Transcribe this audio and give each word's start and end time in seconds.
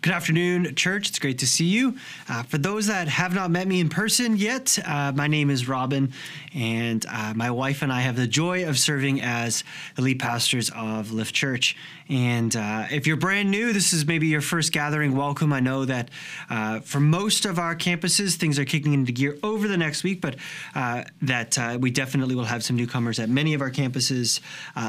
Good 0.00 0.12
afternoon, 0.12 0.76
church. 0.76 1.08
It's 1.08 1.18
great 1.18 1.38
to 1.38 1.46
see 1.46 1.64
you. 1.64 1.96
Uh, 2.28 2.44
for 2.44 2.56
those 2.56 2.86
that 2.86 3.08
have 3.08 3.34
not 3.34 3.50
met 3.50 3.66
me 3.66 3.80
in 3.80 3.88
person 3.88 4.36
yet, 4.36 4.78
uh, 4.86 5.10
my 5.12 5.26
name 5.26 5.50
is 5.50 5.66
Robin, 5.66 6.12
and 6.54 7.04
uh, 7.10 7.34
my 7.34 7.50
wife 7.50 7.82
and 7.82 7.92
I 7.92 8.02
have 8.02 8.14
the 8.14 8.28
joy 8.28 8.68
of 8.68 8.78
serving 8.78 9.20
as 9.20 9.64
the 9.96 10.02
lead 10.02 10.20
pastors 10.20 10.70
of 10.70 11.10
Lift 11.10 11.34
Church. 11.34 11.76
And 12.08 12.54
uh, 12.54 12.84
if 12.92 13.08
you're 13.08 13.16
brand 13.16 13.50
new, 13.50 13.72
this 13.72 13.92
is 13.92 14.06
maybe 14.06 14.28
your 14.28 14.40
first 14.40 14.72
gathering. 14.72 15.16
Welcome. 15.16 15.52
I 15.52 15.58
know 15.58 15.84
that 15.84 16.10
uh, 16.48 16.78
for 16.78 17.00
most 17.00 17.44
of 17.44 17.58
our 17.58 17.74
campuses, 17.74 18.36
things 18.36 18.56
are 18.60 18.64
kicking 18.64 18.92
into 18.92 19.10
gear 19.10 19.36
over 19.42 19.66
the 19.66 19.76
next 19.76 20.04
week, 20.04 20.20
but 20.20 20.36
uh, 20.76 21.02
that 21.22 21.80
we 21.80 21.90
definitely 21.90 22.36
will 22.36 22.44
have 22.44 22.62
some 22.62 22.76
newcomers 22.76 23.18
at 23.18 23.28
many 23.28 23.52
of 23.52 23.60
our 23.60 23.70
campuses 23.70 24.38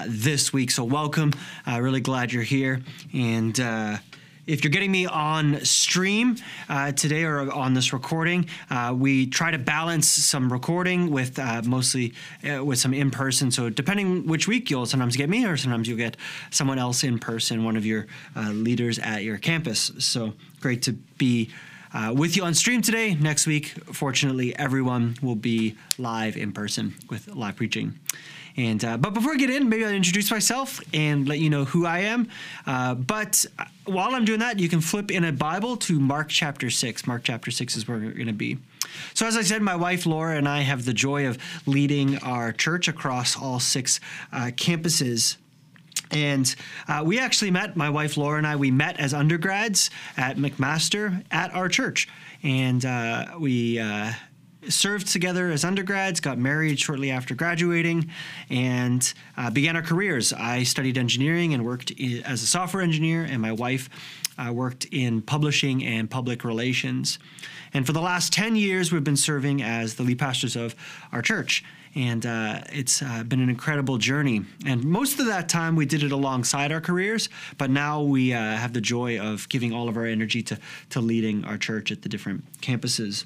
this 0.07 0.53
week. 0.53 0.69
So 0.69 0.83
welcome. 0.83 1.33
really 1.65 2.01
glad 2.01 2.31
you're 2.31 2.43
here. 2.43 2.83
And 3.11 3.59
if 4.49 4.63
you're 4.63 4.71
getting 4.71 4.91
me 4.91 5.05
on 5.05 5.63
stream 5.63 6.35
uh, 6.69 6.91
today 6.91 7.23
or 7.23 7.51
on 7.51 7.75
this 7.75 7.93
recording, 7.93 8.49
uh, 8.71 8.93
we 8.97 9.27
try 9.27 9.51
to 9.51 9.59
balance 9.59 10.07
some 10.07 10.51
recording 10.51 11.11
with 11.11 11.37
uh, 11.37 11.61
mostly 11.65 12.13
uh, 12.49 12.65
with 12.65 12.79
some 12.79 12.93
in 12.93 13.11
person. 13.11 13.51
So 13.51 13.69
depending 13.69 14.25
which 14.25 14.47
week, 14.47 14.71
you'll 14.71 14.87
sometimes 14.87 15.15
get 15.15 15.29
me, 15.29 15.45
or 15.45 15.55
sometimes 15.55 15.87
you'll 15.87 15.99
get 15.99 16.17
someone 16.49 16.79
else 16.79 17.03
in 17.03 17.19
person, 17.19 17.63
one 17.63 17.77
of 17.77 17.85
your 17.85 18.07
uh, 18.35 18.49
leaders 18.49 18.97
at 18.97 19.23
your 19.23 19.37
campus. 19.37 19.91
So 19.99 20.33
great 20.59 20.81
to 20.83 20.93
be. 20.93 21.51
Uh, 21.91 22.13
with 22.15 22.37
you 22.37 22.43
on 22.43 22.53
stream 22.53 22.83
today. 22.83 23.15
Next 23.15 23.47
week, 23.47 23.69
fortunately, 23.93 24.55
everyone 24.55 25.15
will 25.23 25.33
be 25.33 25.75
live 25.97 26.37
in 26.37 26.51
person 26.51 26.93
with 27.09 27.27
live 27.29 27.55
preaching. 27.55 27.97
And 28.57 28.83
uh, 28.83 28.97
but 28.97 29.13
before 29.13 29.33
I 29.33 29.35
get 29.35 29.49
in, 29.49 29.69
maybe 29.69 29.85
I'll 29.85 29.91
introduce 29.91 30.31
myself 30.31 30.81
and 30.93 31.27
let 31.27 31.39
you 31.39 31.49
know 31.49 31.65
who 31.65 31.85
I 31.85 31.99
am. 31.99 32.29
Uh, 32.65 32.95
but 32.95 33.45
uh, 33.57 33.65
while 33.85 34.15
I'm 34.15 34.25
doing 34.25 34.39
that, 34.39 34.59
you 34.59 34.69
can 34.69 34.81
flip 34.81 35.11
in 35.11 35.23
a 35.23 35.31
Bible 35.31 35.77
to 35.77 35.99
Mark 35.99 36.29
chapter 36.29 36.69
six. 36.69 37.07
Mark 37.07 37.23
chapter 37.23 37.51
six 37.51 37.75
is 37.77 37.87
where 37.87 37.97
we're 37.97 38.11
going 38.11 38.27
to 38.27 38.33
be. 38.33 38.57
So, 39.13 39.27
as 39.27 39.37
I 39.37 39.43
said, 39.43 39.61
my 39.61 39.75
wife 39.75 40.05
Laura 40.05 40.35
and 40.35 40.47
I 40.47 40.61
have 40.61 40.85
the 40.85 40.93
joy 40.93 41.27
of 41.27 41.37
leading 41.65 42.17
our 42.17 42.51
church 42.51 42.87
across 42.87 43.37
all 43.39 43.59
six 43.59 43.99
uh, 44.33 44.51
campuses. 44.55 45.37
And 46.11 46.55
uh, 46.87 47.03
we 47.05 47.19
actually 47.19 47.51
met, 47.51 47.75
my 47.75 47.89
wife 47.89 48.17
Laura 48.17 48.39
and 48.39 48.47
I, 48.47 48.55
we 48.55 48.71
met 48.71 48.99
as 48.99 49.13
undergrads 49.13 49.91
at 50.17 50.37
McMaster 50.37 51.23
at 51.29 51.53
our 51.53 51.69
church. 51.69 52.07
And 52.41 52.83
uh, 52.83 53.35
we 53.39 53.79
uh, 53.79 54.13
served 54.67 55.07
together 55.07 55.49
as 55.51 55.63
undergrads, 55.63 56.19
got 56.19 56.37
married 56.37 56.79
shortly 56.79 57.11
after 57.11 57.33
graduating, 57.33 58.09
and 58.49 59.13
uh, 59.37 59.49
began 59.49 59.75
our 59.75 59.81
careers. 59.81 60.33
I 60.33 60.63
studied 60.63 60.97
engineering 60.97 61.53
and 61.53 61.65
worked 61.65 61.93
as 62.25 62.43
a 62.43 62.47
software 62.47 62.83
engineer, 62.83 63.23
and 63.23 63.41
my 63.41 63.51
wife 63.51 63.89
uh, 64.37 64.51
worked 64.51 64.85
in 64.91 65.21
publishing 65.21 65.85
and 65.85 66.09
public 66.09 66.43
relations. 66.43 67.19
And 67.73 67.85
for 67.85 67.93
the 67.93 68.01
last 68.01 68.33
10 68.33 68.55
years, 68.55 68.91
we've 68.91 69.03
been 69.03 69.17
serving 69.17 69.61
as 69.61 69.95
the 69.95 70.03
lead 70.03 70.19
pastors 70.19 70.55
of 70.55 70.75
our 71.11 71.21
church. 71.21 71.63
And 71.95 72.25
uh, 72.25 72.61
it's 72.71 73.01
uh, 73.01 73.23
been 73.23 73.41
an 73.41 73.49
incredible 73.49 73.97
journey. 73.97 74.45
And 74.65 74.83
most 74.83 75.19
of 75.19 75.25
that 75.25 75.49
time, 75.49 75.75
we 75.75 75.85
did 75.85 76.03
it 76.03 76.11
alongside 76.11 76.71
our 76.71 76.81
careers, 76.81 77.29
but 77.57 77.71
now 77.71 78.01
we 78.01 78.31
uh, 78.31 78.37
have 78.37 78.73
the 78.73 78.81
joy 78.81 79.19
of 79.19 79.49
giving 79.49 79.73
all 79.73 79.89
of 79.89 79.97
our 79.97 80.05
energy 80.05 80.43
to, 80.43 80.59
to 80.91 81.01
leading 81.01 81.43
our 81.45 81.57
church 81.57 81.91
at 81.91 82.03
the 82.03 82.09
different 82.09 82.45
campuses. 82.61 83.25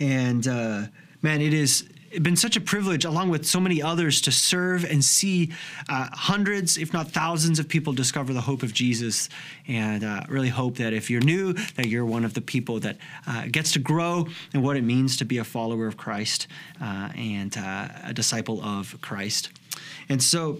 And 0.00 0.46
uh, 0.46 0.82
man, 1.22 1.40
it 1.40 1.52
has 1.52 1.84
been 2.22 2.36
such 2.36 2.56
a 2.56 2.60
privilege, 2.60 3.04
along 3.04 3.28
with 3.28 3.46
so 3.46 3.60
many 3.60 3.82
others, 3.82 4.20
to 4.22 4.32
serve 4.32 4.84
and 4.84 5.04
see 5.04 5.52
uh, 5.88 6.08
hundreds, 6.12 6.78
if 6.78 6.92
not 6.92 7.10
thousands, 7.10 7.58
of 7.58 7.68
people 7.68 7.92
discover 7.92 8.32
the 8.32 8.40
hope 8.40 8.62
of 8.62 8.72
Jesus. 8.72 9.28
And 9.66 10.04
uh, 10.04 10.24
really 10.28 10.48
hope 10.48 10.76
that 10.76 10.92
if 10.92 11.10
you're 11.10 11.20
new, 11.20 11.52
that 11.52 11.86
you're 11.86 12.06
one 12.06 12.24
of 12.24 12.34
the 12.34 12.40
people 12.40 12.80
that 12.80 12.96
uh, 13.26 13.46
gets 13.50 13.72
to 13.72 13.78
grow 13.78 14.26
in 14.54 14.62
what 14.62 14.76
it 14.76 14.82
means 14.82 15.16
to 15.18 15.24
be 15.24 15.38
a 15.38 15.44
follower 15.44 15.86
of 15.86 15.96
Christ 15.96 16.46
uh, 16.80 17.10
and 17.14 17.56
uh, 17.56 17.88
a 18.04 18.14
disciple 18.14 18.62
of 18.62 18.98
Christ. 19.00 19.50
And 20.08 20.22
so, 20.22 20.58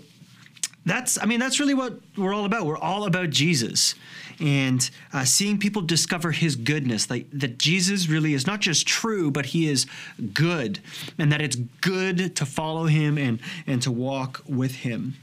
that's 0.88 1.18
i 1.22 1.26
mean 1.26 1.40
that's 1.40 1.60
really 1.60 1.74
what 1.74 2.00
we're 2.16 2.34
all 2.34 2.44
about. 2.44 2.66
We're 2.66 2.78
all 2.78 3.04
about 3.04 3.30
jesus 3.30 3.94
and 4.40 4.88
uh, 5.12 5.24
seeing 5.24 5.58
people 5.58 5.82
discover 5.82 6.30
his 6.30 6.54
goodness 6.56 7.10
like 7.10 7.26
that 7.32 7.58
jesus 7.58 8.08
really 8.08 8.34
is 8.34 8.46
not 8.46 8.60
just 8.60 8.86
true 8.86 9.30
but 9.30 9.46
he 9.46 9.68
is 9.68 9.86
good 10.32 10.80
and 11.18 11.32
that 11.32 11.42
it's 11.42 11.56
good 11.56 12.36
to 12.36 12.46
follow 12.46 12.86
him 12.86 13.18
and 13.18 13.40
and 13.66 13.82
to 13.82 13.90
walk 13.90 14.42
with 14.48 14.76
him. 14.76 15.14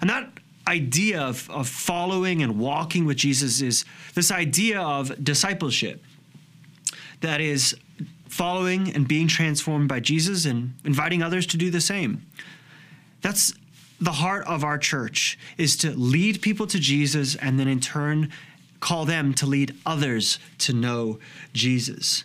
And 0.00 0.10
that 0.10 0.30
idea 0.68 1.20
of, 1.20 1.48
of 1.50 1.68
following 1.68 2.42
and 2.42 2.58
walking 2.58 3.04
with 3.04 3.16
jesus 3.16 3.60
is 3.60 3.84
this 4.14 4.30
idea 4.30 4.80
of 4.80 5.22
discipleship 5.24 6.02
that 7.20 7.40
is 7.40 7.76
following 8.28 8.94
and 8.94 9.08
being 9.08 9.26
transformed 9.26 9.88
by 9.88 9.98
jesus 9.98 10.44
and 10.44 10.74
inviting 10.84 11.22
others 11.22 11.46
to 11.46 11.56
do 11.56 11.70
the 11.70 11.80
same. 11.80 12.24
That's 13.22 13.52
the 14.00 14.12
heart 14.12 14.46
of 14.46 14.64
our 14.64 14.78
church 14.78 15.38
is 15.58 15.76
to 15.78 15.90
lead 15.90 16.40
people 16.40 16.66
to 16.68 16.78
Jesus 16.78 17.36
and 17.36 17.58
then 17.58 17.68
in 17.68 17.80
turn 17.80 18.30
call 18.80 19.04
them 19.04 19.34
to 19.34 19.46
lead 19.46 19.76
others 19.84 20.38
to 20.58 20.72
know 20.72 21.18
Jesus. 21.52 22.24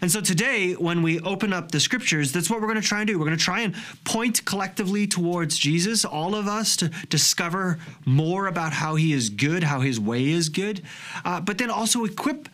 And 0.00 0.10
so 0.10 0.20
today, 0.20 0.72
when 0.72 1.02
we 1.02 1.20
open 1.20 1.52
up 1.52 1.72
the 1.72 1.80
scriptures, 1.80 2.32
that's 2.32 2.48
what 2.48 2.60
we're 2.60 2.68
going 2.68 2.80
to 2.80 2.86
try 2.86 3.00
and 3.00 3.08
do. 3.08 3.18
We're 3.18 3.26
going 3.26 3.36
to 3.36 3.44
try 3.44 3.60
and 3.60 3.74
point 4.04 4.44
collectively 4.46 5.06
towards 5.06 5.58
Jesus, 5.58 6.04
all 6.04 6.34
of 6.34 6.46
us, 6.46 6.76
to 6.76 6.88
discover 7.10 7.78
more 8.06 8.46
about 8.46 8.72
how 8.72 8.94
he 8.94 9.12
is 9.12 9.28
good, 9.28 9.62
how 9.62 9.80
his 9.80 10.00
way 10.00 10.28
is 10.28 10.48
good, 10.48 10.80
uh, 11.24 11.40
but 11.40 11.58
then 11.58 11.68
also 11.68 12.04
equip 12.04 12.48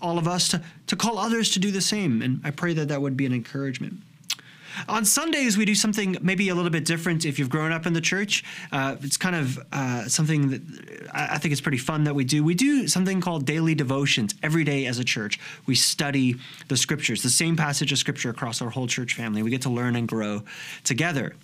all 0.00 0.16
of 0.16 0.26
us 0.26 0.48
to, 0.48 0.62
to 0.86 0.96
call 0.96 1.18
others 1.18 1.50
to 1.50 1.58
do 1.58 1.70
the 1.70 1.80
same. 1.80 2.22
And 2.22 2.40
I 2.44 2.52
pray 2.52 2.72
that 2.74 2.88
that 2.88 3.02
would 3.02 3.16
be 3.16 3.26
an 3.26 3.34
encouragement. 3.34 4.00
On 4.86 5.04
Sundays, 5.04 5.56
we 5.56 5.64
do 5.64 5.74
something 5.74 6.16
maybe 6.20 6.48
a 6.50 6.54
little 6.54 6.70
bit 6.70 6.84
different 6.84 7.24
if 7.24 7.38
you've 7.38 7.50
grown 7.50 7.72
up 7.72 7.86
in 7.86 7.92
the 7.92 8.00
church. 8.00 8.44
Uh, 8.70 8.96
it's 9.00 9.16
kind 9.16 9.34
of 9.34 9.58
uh, 9.72 10.06
something 10.08 10.50
that 10.50 10.62
I 11.12 11.38
think 11.38 11.52
is 11.52 11.60
pretty 11.60 11.78
fun 11.78 12.04
that 12.04 12.14
we 12.14 12.24
do. 12.24 12.44
We 12.44 12.54
do 12.54 12.86
something 12.86 13.20
called 13.20 13.46
daily 13.46 13.74
devotions 13.74 14.34
every 14.42 14.64
day 14.64 14.86
as 14.86 14.98
a 14.98 15.04
church. 15.04 15.40
We 15.66 15.74
study 15.74 16.36
the 16.68 16.76
scriptures, 16.76 17.22
the 17.22 17.30
same 17.30 17.56
passage 17.56 17.92
of 17.92 17.98
scripture 17.98 18.30
across 18.30 18.62
our 18.62 18.70
whole 18.70 18.86
church 18.86 19.14
family. 19.14 19.42
We 19.42 19.50
get 19.50 19.62
to 19.62 19.70
learn 19.70 19.96
and 19.96 20.06
grow 20.06 20.42
together. 20.84 21.34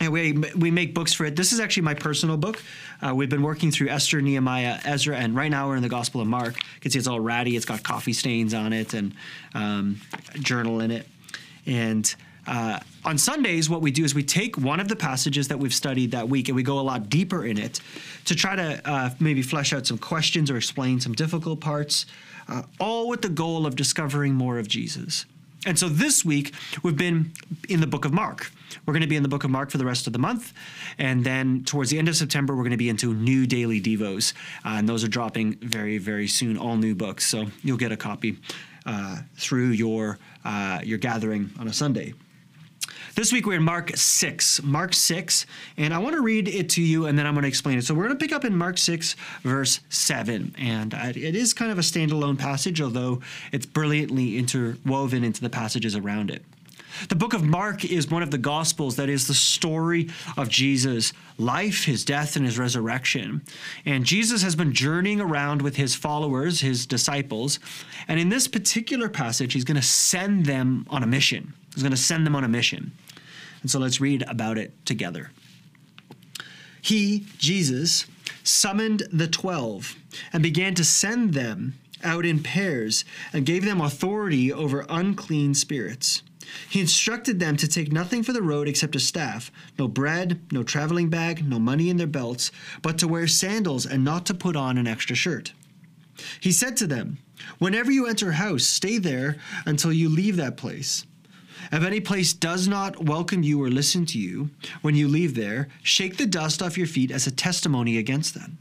And 0.00 0.12
we, 0.12 0.32
we 0.56 0.72
make 0.72 0.92
books 0.92 1.12
for 1.12 1.24
it. 1.24 1.36
This 1.36 1.52
is 1.52 1.60
actually 1.60 1.84
my 1.84 1.94
personal 1.94 2.36
book. 2.36 2.60
Uh, 3.00 3.14
we've 3.14 3.28
been 3.28 3.42
working 3.42 3.70
through 3.70 3.88
Esther, 3.88 4.20
Nehemiah, 4.20 4.80
Ezra, 4.84 5.16
and 5.16 5.36
right 5.36 5.50
now 5.50 5.68
we're 5.68 5.76
in 5.76 5.82
the 5.82 5.88
Gospel 5.88 6.20
of 6.20 6.26
Mark. 6.26 6.56
You 6.56 6.80
can 6.80 6.90
see 6.90 6.98
it's 6.98 7.06
all 7.06 7.20
ratty. 7.20 7.54
It's 7.54 7.64
got 7.64 7.84
coffee 7.84 8.12
stains 8.12 8.54
on 8.54 8.72
it 8.72 8.92
and 8.92 9.14
um, 9.54 10.00
journal 10.40 10.80
in 10.80 10.90
it. 10.90 11.06
And 11.64 12.12
uh, 12.46 12.78
on 13.04 13.18
Sundays, 13.18 13.68
what 13.68 13.82
we 13.82 13.90
do 13.90 14.04
is 14.04 14.14
we 14.14 14.22
take 14.22 14.56
one 14.56 14.80
of 14.80 14.88
the 14.88 14.96
passages 14.96 15.48
that 15.48 15.58
we've 15.58 15.74
studied 15.74 16.10
that 16.12 16.28
week 16.28 16.48
and 16.48 16.56
we 16.56 16.62
go 16.62 16.78
a 16.78 16.82
lot 16.82 17.08
deeper 17.08 17.44
in 17.44 17.58
it 17.58 17.80
to 18.24 18.34
try 18.34 18.56
to 18.56 18.80
uh, 18.88 19.10
maybe 19.20 19.42
flesh 19.42 19.72
out 19.72 19.86
some 19.86 19.98
questions 19.98 20.50
or 20.50 20.56
explain 20.56 21.00
some 21.00 21.12
difficult 21.12 21.60
parts, 21.60 22.06
uh, 22.48 22.62
all 22.80 23.08
with 23.08 23.22
the 23.22 23.28
goal 23.28 23.66
of 23.66 23.76
discovering 23.76 24.34
more 24.34 24.58
of 24.58 24.68
Jesus. 24.68 25.26
And 25.66 25.78
so 25.78 25.88
this 25.88 26.24
week, 26.24 26.52
we've 26.82 26.96
been 26.96 27.32
in 27.68 27.80
the 27.80 27.86
book 27.86 28.04
of 28.04 28.12
Mark. 28.12 28.50
We're 28.84 28.92
going 28.92 29.02
to 29.02 29.08
be 29.08 29.16
in 29.16 29.22
the 29.22 29.28
book 29.28 29.44
of 29.44 29.50
Mark 29.50 29.70
for 29.70 29.78
the 29.78 29.84
rest 29.84 30.06
of 30.06 30.12
the 30.12 30.18
month. 30.18 30.52
And 30.98 31.24
then 31.24 31.64
towards 31.64 31.90
the 31.90 31.98
end 31.98 32.08
of 32.08 32.16
September, 32.16 32.54
we're 32.54 32.64
going 32.64 32.72
to 32.72 32.76
be 32.76 32.90
into 32.90 33.14
new 33.14 33.46
daily 33.46 33.80
Devos. 33.80 34.34
Uh, 34.64 34.76
and 34.76 34.88
those 34.88 35.04
are 35.04 35.08
dropping 35.08 35.54
very, 35.56 35.96
very 35.96 36.28
soon, 36.28 36.58
all 36.58 36.76
new 36.76 36.94
books. 36.94 37.26
So 37.26 37.46
you'll 37.62 37.78
get 37.78 37.92
a 37.92 37.96
copy 37.96 38.38
uh, 38.84 39.18
through 39.36 39.68
your, 39.68 40.18
uh, 40.44 40.80
your 40.84 40.98
gathering 40.98 41.50
on 41.58 41.68
a 41.68 41.72
Sunday. 41.72 42.12
This 43.14 43.32
week 43.32 43.46
we're 43.46 43.58
in 43.58 43.62
Mark 43.62 43.92
6. 43.94 44.64
Mark 44.64 44.92
6, 44.92 45.46
and 45.76 45.94
I 45.94 45.98
want 45.98 46.16
to 46.16 46.20
read 46.20 46.48
it 46.48 46.68
to 46.70 46.82
you 46.82 47.06
and 47.06 47.16
then 47.16 47.28
I'm 47.28 47.34
going 47.34 47.42
to 47.42 47.48
explain 47.48 47.78
it. 47.78 47.84
So 47.84 47.94
we're 47.94 48.06
going 48.06 48.18
to 48.18 48.22
pick 48.24 48.34
up 48.34 48.44
in 48.44 48.56
Mark 48.56 48.76
6, 48.76 49.14
verse 49.42 49.78
7. 49.88 50.52
And 50.58 50.92
it 50.94 51.36
is 51.36 51.54
kind 51.54 51.70
of 51.70 51.78
a 51.78 51.82
standalone 51.82 52.36
passage, 52.36 52.80
although 52.80 53.20
it's 53.52 53.66
brilliantly 53.66 54.36
interwoven 54.36 55.22
into 55.22 55.42
the 55.42 55.48
passages 55.48 55.94
around 55.94 56.28
it. 56.28 56.42
The 57.08 57.14
book 57.14 57.34
of 57.34 57.44
Mark 57.44 57.84
is 57.84 58.10
one 58.10 58.24
of 58.24 58.32
the 58.32 58.38
Gospels 58.38 58.96
that 58.96 59.08
is 59.08 59.28
the 59.28 59.34
story 59.34 60.10
of 60.36 60.48
Jesus' 60.48 61.12
life, 61.38 61.84
his 61.84 62.04
death, 62.04 62.34
and 62.34 62.44
his 62.44 62.58
resurrection. 62.58 63.42
And 63.84 64.04
Jesus 64.04 64.42
has 64.42 64.56
been 64.56 64.72
journeying 64.72 65.20
around 65.20 65.62
with 65.62 65.76
his 65.76 65.94
followers, 65.94 66.60
his 66.60 66.84
disciples. 66.84 67.60
And 68.08 68.18
in 68.18 68.28
this 68.28 68.48
particular 68.48 69.08
passage, 69.08 69.52
he's 69.52 69.64
going 69.64 69.76
to 69.76 69.82
send 69.82 70.46
them 70.46 70.86
on 70.90 71.04
a 71.04 71.06
mission. 71.06 71.52
He's 71.74 71.82
going 71.82 71.92
to 71.92 71.96
send 71.96 72.26
them 72.26 72.36
on 72.36 72.44
a 72.44 72.48
mission. 72.48 72.92
And 73.64 73.70
so 73.70 73.78
let's 73.78 73.98
read 73.98 74.22
about 74.28 74.58
it 74.58 74.84
together. 74.84 75.30
He, 76.82 77.24
Jesus, 77.38 78.04
summoned 78.42 79.04
the 79.10 79.26
twelve 79.26 79.96
and 80.34 80.42
began 80.42 80.74
to 80.74 80.84
send 80.84 81.32
them 81.32 81.78
out 82.02 82.26
in 82.26 82.42
pairs 82.42 83.06
and 83.32 83.46
gave 83.46 83.64
them 83.64 83.80
authority 83.80 84.52
over 84.52 84.84
unclean 84.90 85.54
spirits. 85.54 86.22
He 86.68 86.82
instructed 86.82 87.40
them 87.40 87.56
to 87.56 87.66
take 87.66 87.90
nothing 87.90 88.22
for 88.22 88.34
the 88.34 88.42
road 88.42 88.68
except 88.68 88.96
a 88.96 89.00
staff, 89.00 89.50
no 89.78 89.88
bread, 89.88 90.42
no 90.52 90.62
traveling 90.62 91.08
bag, 91.08 91.48
no 91.48 91.58
money 91.58 91.88
in 91.88 91.96
their 91.96 92.06
belts, 92.06 92.52
but 92.82 92.98
to 92.98 93.08
wear 93.08 93.26
sandals 93.26 93.86
and 93.86 94.04
not 94.04 94.26
to 94.26 94.34
put 94.34 94.56
on 94.56 94.76
an 94.76 94.86
extra 94.86 95.16
shirt. 95.16 95.54
He 96.38 96.52
said 96.52 96.76
to 96.76 96.86
them, 96.86 97.16
Whenever 97.58 97.90
you 97.90 98.06
enter 98.06 98.28
a 98.28 98.34
house, 98.34 98.64
stay 98.64 98.98
there 98.98 99.36
until 99.64 99.90
you 99.90 100.10
leave 100.10 100.36
that 100.36 100.58
place. 100.58 101.06
If 101.74 101.82
any 101.82 101.98
place 101.98 102.32
does 102.32 102.68
not 102.68 103.04
welcome 103.04 103.42
you 103.42 103.60
or 103.60 103.68
listen 103.68 104.06
to 104.06 104.18
you 104.18 104.48
when 104.82 104.94
you 104.94 105.08
leave 105.08 105.34
there, 105.34 105.66
shake 105.82 106.16
the 106.16 106.24
dust 106.24 106.62
off 106.62 106.78
your 106.78 106.86
feet 106.86 107.10
as 107.10 107.26
a 107.26 107.32
testimony 107.32 107.98
against 107.98 108.32
them. 108.32 108.58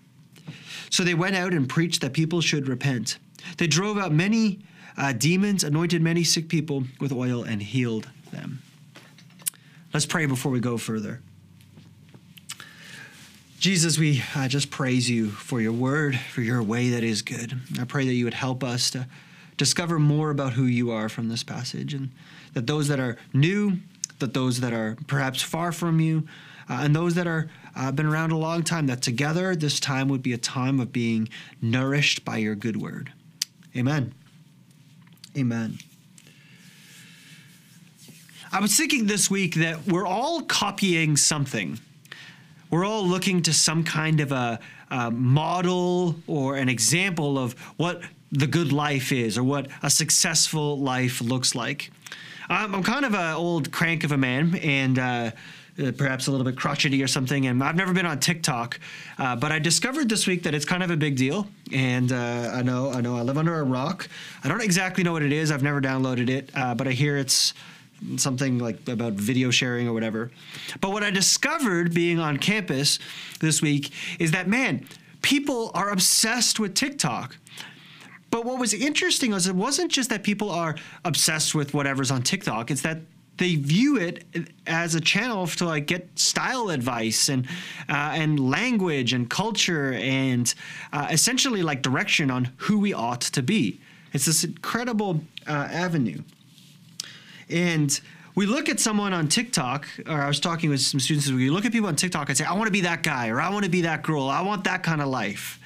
So 0.89 1.04
they 1.04 1.13
went 1.13 1.36
out 1.36 1.54
and 1.54 1.69
preached 1.69 2.01
that 2.01 2.13
people 2.13 2.42
should 2.42 2.68
repent. 2.68 3.19
They 3.60 3.68
drove 3.68 4.00
out 4.00 4.12
many 4.12 4.62
uh, 4.98 5.13
demons, 5.13 5.63
anointed 5.63 6.01
many 6.01 6.24
sick 6.24 6.50
people 6.50 6.86
with 7.00 7.12
oil, 7.12 7.44
and 7.44 7.62
healed 7.62 8.10
them. 8.31 8.63
Let's 9.94 10.07
pray 10.07 10.25
before 10.25 10.51
we 10.51 10.60
go 10.60 10.80
further. 10.80 11.21
Jesus, 13.60 14.00
we 14.00 14.24
uh, 14.36 14.48
just 14.48 14.71
praise 14.71 15.07
you 15.07 15.30
for 15.30 15.62
your 15.62 15.71
word, 15.71 16.18
for 16.18 16.42
your 16.42 16.63
way 16.63 16.89
that 16.89 17.04
is 17.04 17.21
good. 17.21 17.60
I 17.80 17.83
pray 17.83 18.07
that 18.07 18.13
you 18.13 18.25
would 18.25 18.33
help 18.33 18.63
us 18.63 18.89
to 18.89 19.07
discover 19.57 20.00
more 20.00 20.29
about 20.29 20.53
who 20.53 20.65
you 20.65 20.91
are 20.91 21.09
from 21.09 21.29
this 21.29 21.44
passage, 21.44 21.94
and 21.94 22.11
that 22.53 22.67
those 22.67 22.88
that 22.88 23.00
are 23.00 23.17
new, 23.33 23.77
that 24.19 24.33
those 24.33 24.59
that 24.61 24.73
are 24.73 24.97
perhaps 25.07 25.41
far 25.41 25.71
from 25.71 26.00
you, 26.00 26.27
uh, 26.69 26.79
and 26.81 26.95
those 26.95 27.15
that 27.15 27.27
are 27.27 27.50
uh, 27.75 27.91
been 27.91 28.05
around 28.05 28.31
a 28.31 28.38
long 28.38 28.63
time, 28.63 28.88
that 28.88 29.01
together 29.01 29.55
this 29.55 29.79
time 29.79 30.07
would 30.07 30.21
be 30.21 30.33
a 30.33 30.38
time 30.38 30.79
of 30.79 30.91
being 30.91 31.27
nourished 31.61 32.23
by 32.23 32.38
your 32.38 32.55
good 32.55 32.77
word. 32.77 33.11
Amen. 33.75 34.13
Amen. 35.38 35.79
I 38.51 38.59
was 38.59 38.75
thinking 38.75 39.07
this 39.07 39.31
week 39.31 39.55
that 39.55 39.88
we're 39.88 40.05
all 40.05 40.44
copying 40.44 41.17
something 41.17 41.79
we're 42.73 42.85
all 42.85 43.05
looking 43.05 43.44
to 43.44 43.53
some 43.53 43.83
kind 43.83 44.19
of 44.19 44.31
a, 44.31 44.59
a 44.89 45.11
model 45.11 46.15
or 46.25 46.57
an 46.57 46.69
example 46.69 47.38
of 47.38 47.53
what 47.77 48.01
the 48.33 48.47
good 48.47 48.71
life 48.71 49.12
is 49.12 49.38
or 49.38 49.44
what 49.44 49.68
a 49.83 49.89
successful 49.89 50.80
life 50.80 51.21
looks 51.21 51.56
like. 51.56 51.91
I'm, 52.50 52.75
I'm 52.75 52.83
kind 52.83 53.06
of 53.06 53.13
an 53.13 53.35
old 53.35 53.71
crank 53.71 54.03
of 54.03 54.12
a 54.12 54.18
man 54.18 54.56
and 54.56 55.00
uh, 55.00 55.31
uh, 55.81 55.91
perhaps 55.97 56.27
a 56.27 56.31
little 56.31 56.44
bit 56.44 56.57
crotchety 56.57 57.01
or 57.01 57.07
something. 57.07 57.45
And 57.47 57.63
I've 57.63 57.75
never 57.75 57.94
been 57.94 58.06
on 58.06 58.19
TikTok, 58.19 58.80
uh, 59.18 59.35
but 59.35 59.51
I 59.51 59.59
discovered 59.59 60.09
this 60.09 60.27
week 60.27 60.44
that 60.44 60.53
it's 60.53 60.65
kind 60.65 60.83
of 60.83 60.91
a 60.91 60.97
big 60.97 61.15
deal. 61.15 61.47
And 61.71 62.12
uh, 62.12 62.51
I 62.53 62.63
know, 62.63 62.91
I 62.91 63.01
know, 63.01 63.15
I 63.18 63.21
live 63.21 63.38
under 63.38 63.59
a 63.59 63.63
rock. 63.63 64.09
I 64.44 64.50
don't 64.50 64.62
exactly 64.62 65.03
know 65.03 65.13
what 65.13 65.24
it 65.24 65.31
is. 65.31 65.51
I've 65.51 65.63
never 65.63 65.79
downloaded 65.79 66.29
it, 66.29 66.50
uh, 66.56 66.75
but 66.75 66.88
I 66.88 66.91
hear 66.91 67.18
it's 67.18 67.53
something 68.18 68.59
like 68.59 68.88
about 68.89 69.13
video 69.13 69.50
sharing 69.51 69.88
or 69.88 69.94
whatever. 69.94 70.31
But 70.81 70.91
what 70.91 71.03
I 71.03 71.12
discovered 71.12 71.94
being 71.94 72.19
on 72.19 72.38
campus 72.38 73.00
this 73.39 73.62
week 73.62 73.91
is 74.19 74.31
that, 74.31 74.47
man, 74.47 74.86
people 75.21 75.71
are 75.74 75.91
obsessed 75.91 76.59
with 76.59 76.74
TikTok. 76.75 77.38
But 78.33 78.45
what 78.45 78.57
was 78.57 78.74
interesting 78.74 79.30
was 79.30 79.45
it 79.45 79.53
wasn't 79.53 79.91
just 79.91 80.09
that 80.09 80.24
people 80.24 80.50
are 80.50 80.74
obsessed 81.06 81.53
with 81.53 81.75
whatever's 81.75 82.09
on 82.09 82.24
TikTok, 82.24 82.71
it's 82.71 82.81
that 82.81 83.01
they 83.38 83.57
view 83.57 83.97
it 83.97 84.24
as 84.65 84.95
a 84.95 85.00
channel 85.00 85.45
to 85.45 85.65
like 85.65 85.85
get 85.85 86.18
style 86.18 86.69
advice 86.69 87.30
and 87.30 87.45
uh, 87.88 87.94
and 87.94 88.39
language 88.39 89.13
and 89.13 89.30
culture 89.30 89.94
and 89.94 90.56
uh, 90.94 91.09
essentially 91.12 91.62
like 91.62 91.83
direction 91.83 92.31
on 92.31 92.50
who 92.57 92.80
we 92.80 92.91
ought 92.91 93.21
to 93.21 93.44
be. 93.44 93.80
It's 94.13 94.25
this 94.25 94.44
incredible 94.44 95.21
uh, 95.47 95.51
avenue. 95.69 96.24
And 97.51 98.01
we 98.33 98.47
look 98.47 98.68
at 98.68 98.79
someone 98.79 99.13
on 99.13 99.27
TikTok, 99.27 99.88
or 100.07 100.19
I 100.19 100.27
was 100.27 100.39
talking 100.39 100.71
with 100.71 100.81
some 100.81 101.00
students, 101.00 101.29
we 101.29 101.51
look 101.51 101.65
at 101.65 101.71
people 101.71 101.88
on 101.88 101.95
TikTok 101.95 102.29
and 102.29 102.38
say, 102.38 102.45
I 102.45 102.53
want 102.53 102.65
to 102.65 102.71
be 102.71 102.81
that 102.81 103.03
guy, 103.03 103.29
or 103.29 103.39
I 103.39 103.51
want 103.51 103.65
to 103.65 103.69
be 103.69 103.81
that 103.81 104.01
girl, 104.01 104.27
I 104.27 104.41
want 104.41 104.63
that 104.63 104.81
kind 104.81 105.03
of 105.03 105.07
life. 105.09 105.59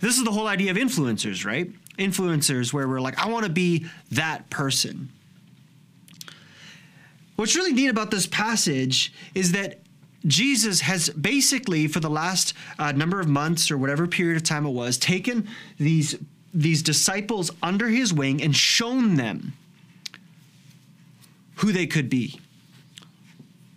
This 0.00 0.18
is 0.18 0.24
the 0.24 0.32
whole 0.32 0.48
idea 0.48 0.72
of 0.72 0.76
influencers, 0.76 1.44
right? 1.44 1.70
Influencers, 1.98 2.72
where 2.72 2.88
we're 2.88 3.00
like, 3.00 3.18
I 3.18 3.28
want 3.28 3.44
to 3.44 3.50
be 3.50 3.86
that 4.12 4.48
person. 4.50 5.10
What's 7.36 7.54
really 7.54 7.72
neat 7.72 7.88
about 7.88 8.10
this 8.10 8.26
passage 8.26 9.12
is 9.34 9.52
that 9.52 9.80
Jesus 10.26 10.80
has 10.80 11.08
basically, 11.10 11.86
for 11.86 12.00
the 12.00 12.10
last 12.10 12.54
uh, 12.78 12.92
number 12.92 13.20
of 13.20 13.28
months 13.28 13.70
or 13.70 13.78
whatever 13.78 14.06
period 14.06 14.36
of 14.36 14.42
time 14.42 14.66
it 14.66 14.70
was, 14.70 14.98
taken 14.98 15.48
these, 15.78 16.16
these 16.52 16.82
disciples 16.82 17.50
under 17.62 17.88
his 17.88 18.12
wing 18.12 18.42
and 18.42 18.56
shown 18.56 19.14
them 19.14 19.52
who 21.56 21.72
they 21.72 21.86
could 21.86 22.10
be, 22.10 22.40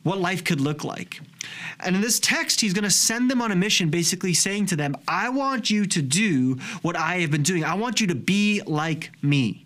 what 0.04 0.20
life 0.20 0.44
could 0.44 0.62
look 0.62 0.84
like. 0.84 1.22
And 1.80 1.96
in 1.96 2.02
this 2.02 2.20
text, 2.20 2.62
he's 2.62 2.74
going 2.74 2.84
to 2.84 2.90
send 2.90 3.30
them 3.30 3.42
on 3.42 3.52
a 3.52 3.56
mission, 3.56 3.90
basically 3.90 4.34
saying 4.34 4.68
to 4.68 4.76
them, 4.76 4.96
I 5.08 5.30
want 5.30 5.70
you 5.70 5.86
to 5.86 6.02
do 6.02 6.58
what 6.82 6.96
I 6.96 7.18
have 7.20 7.32
been 7.32 7.44
doing. 7.44 7.64
I 7.64 7.76
want 7.76 8.02
you 8.02 8.08
to 8.08 8.16
be 8.16 8.62
like 8.66 9.12
me. 9.22 9.66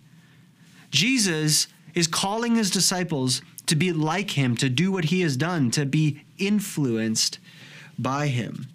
Jesus 0.90 1.68
is 1.94 2.06
calling 2.06 2.54
his 2.54 2.70
disciples 2.70 3.42
to 3.66 3.76
be 3.76 3.92
like 3.92 4.30
him, 4.30 4.56
to 4.56 4.68
do 4.68 4.92
what 4.92 5.06
he 5.06 5.22
has 5.22 5.36
done, 5.36 5.70
to 5.72 5.84
be 5.84 6.22
influenced 6.38 7.38
by 7.98 8.28
him. 8.28 8.68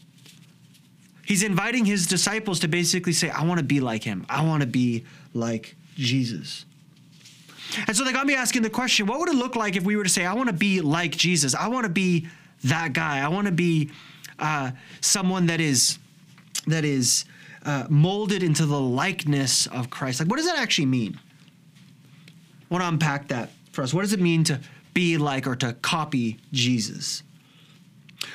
He's 1.26 1.44
inviting 1.44 1.86
his 1.86 2.08
disciples 2.08 2.60
to 2.60 2.68
basically 2.68 3.14
say, 3.14 3.30
I 3.30 3.46
want 3.46 3.60
to 3.60 3.64
be 3.64 3.80
like 3.80 4.04
him. 4.04 4.26
I 4.28 4.44
want 4.44 4.62
to 4.62 4.68
be 4.68 5.06
like 5.34 5.76
Jesus. 5.96 6.66
And 7.88 7.96
so 7.96 8.04
they 8.04 8.12
got 8.12 8.28
me 8.28 8.36
asking 8.36 8.62
the 8.62 8.70
question 8.70 9.06
what 9.06 9.20
would 9.20 9.30
it 9.30 9.36
look 9.36 9.56
like 9.56 9.76
if 9.76 9.84
we 9.84 9.96
were 9.96 10.04
to 10.04 10.10
say, 10.10 10.26
I 10.26 10.34
want 10.34 10.48
to 10.48 10.54
be 10.54 10.82
like 10.82 11.16
Jesus? 11.16 11.56
I 11.56 11.68
want 11.68 11.86
to 11.86 11.92
be 11.92 12.28
that 12.64 12.94
guy. 12.94 13.20
I 13.20 13.28
want 13.28 13.48
to 13.48 13.54
be 13.54 13.92
uh, 14.40 14.72
someone 15.02 15.48
that 15.48 15.62
is 15.62 15.98
that 16.68 16.86
is 16.86 17.26
uh, 17.66 17.86
molded 17.90 18.44
into 18.44 18.66
the 18.66 18.80
likeness 18.80 19.68
of 19.68 19.90
Christ. 19.90 20.20
Like, 20.20 20.30
what 20.30 20.38
does 20.38 20.46
that 20.46 20.58
actually 20.58 20.88
mean? 20.88 21.20
I 22.70 22.74
want 22.74 22.84
to 22.84 22.88
unpack 22.88 23.28
that 23.30 23.50
for 23.72 23.84
us. 23.84 23.94
What 23.94 24.02
does 24.02 24.14
it 24.14 24.20
mean 24.20 24.44
to 24.46 24.60
be 24.94 25.18
like 25.18 25.48
or 25.48 25.56
to 25.58 25.74
copy 25.74 26.38
Jesus? 26.52 27.24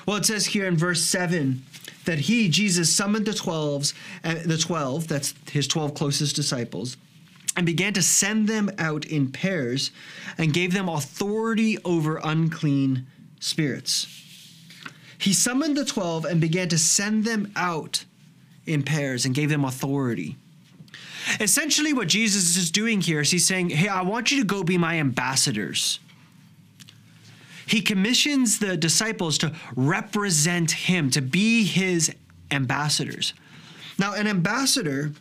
Well, 0.07 0.17
it 0.17 0.27
says 0.27 0.47
here 0.47 0.67
in 0.67 0.77
verse 0.77 1.03
7 1.03 1.63
that 2.05 2.19
he, 2.21 2.49
Jesus, 2.49 2.95
summoned 2.95 3.27
the 3.27 3.33
12s, 3.33 3.95
uh, 4.25 4.35
the 4.45 4.59
12, 4.59 5.09
that's 5.09 5.35
his 5.51 5.67
12 5.67 5.95
closest 5.95 6.37
disciples, 6.37 6.97
and 7.57 7.65
began 7.65 7.95
to 7.95 8.03
send 8.03 8.49
them 8.49 8.71
out 8.79 9.07
in 9.07 9.33
pairs 9.33 9.91
and 10.37 10.53
gave 10.53 10.73
them 10.73 10.89
authority 10.89 11.79
over 11.85 12.21
unclean 12.23 13.07
spirits. 13.41 14.07
He 15.19 15.33
summoned 15.33 15.77
the 15.77 15.85
12 15.85 16.27
and 16.27 16.41
began 16.41 16.69
to 16.69 16.79
send 16.79 17.25
them 17.25 17.51
out 17.57 18.05
in 18.67 18.83
pairs 18.83 19.25
and 19.25 19.35
gave 19.35 19.49
them 19.49 19.65
authority. 19.65 20.37
Essentially, 21.41 21.93
what 21.93 22.09
Jesus 22.09 22.57
is 22.57 22.71
doing 22.71 23.01
here 23.01 23.21
is 23.21 23.31
he's 23.31 23.47
saying, 23.47 23.71
Hey, 23.71 23.89
I 23.89 24.03
want 24.03 24.31
you 24.31 24.39
to 24.41 24.47
go 24.47 24.63
be 24.63 24.79
my 24.79 25.01
ambassadors. 25.01 25.99
He 27.67 27.81
commissions 27.81 28.61
the 28.61 28.77
disciples 28.77 29.39
to 29.39 29.53
represent 29.75 30.71
him, 30.71 31.11
to 31.11 31.21
be 31.21 31.65
his 31.65 32.15
ambassadors. 32.51 33.35
Now, 33.99 34.15
an 34.15 34.29
ambassador 34.29 35.13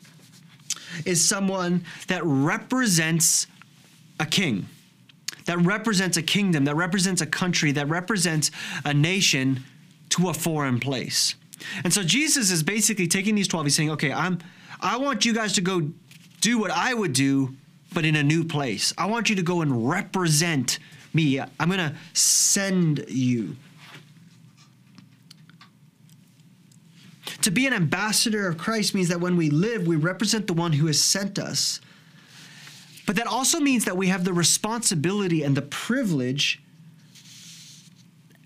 is 1.05 1.27
someone 1.27 1.83
that 2.07 2.21
represents 2.23 3.47
a 4.19 4.25
king, 4.25 4.67
that 5.45 5.57
represents 5.59 6.17
a 6.17 6.23
kingdom, 6.23 6.65
that 6.65 6.75
represents 6.75 7.21
a 7.21 7.25
country, 7.25 7.71
that 7.73 7.87
represents 7.89 8.51
a 8.83 8.93
nation 8.93 9.63
to 10.09 10.29
a 10.29 10.33
foreign 10.33 10.79
place. 10.79 11.35
And 11.83 11.93
so 11.93 12.03
Jesus 12.03 12.51
is 12.51 12.63
basically 12.63 13.07
taking 13.07 13.35
these 13.35 13.47
12, 13.47 13.65
he's 13.65 13.75
saying, 13.75 13.91
okay, 13.91 14.11
I'm 14.11 14.39
I 14.81 14.97
want 14.97 15.25
you 15.25 15.33
guys 15.33 15.53
to 15.53 15.61
go 15.61 15.89
do 16.41 16.59
what 16.59 16.71
I 16.71 16.93
would 16.93 17.13
do, 17.13 17.55
but 17.93 18.05
in 18.05 18.15
a 18.15 18.23
new 18.23 18.43
place. 18.43 18.93
I 18.97 19.05
want 19.05 19.29
you 19.29 19.35
to 19.37 19.41
go 19.41 19.61
and 19.61 19.89
represent 19.89 20.79
me. 21.13 21.39
I'm 21.39 21.69
going 21.69 21.79
to 21.79 21.95
send 22.13 23.05
you. 23.07 23.55
To 27.45 27.51
be 27.51 27.67
an 27.67 27.73
ambassador 27.73 28.47
of 28.47 28.57
Christ 28.57 28.95
means 28.95 29.09
that 29.09 29.21
when 29.21 29.37
we 29.37 29.51
live, 29.51 29.85
we 29.85 29.97
represent 29.97 30.47
the 30.47 30.53
one 30.53 30.73
who 30.73 30.87
has 30.87 30.99
sent 30.99 31.37
us. 31.37 31.79
But 33.05 33.17
that 33.17 33.27
also 33.27 33.59
means 33.59 33.85
that 33.85 33.95
we 33.95 34.07
have 34.07 34.23
the 34.23 34.33
responsibility 34.33 35.43
and 35.43 35.55
the 35.55 35.61
privilege 35.61 36.59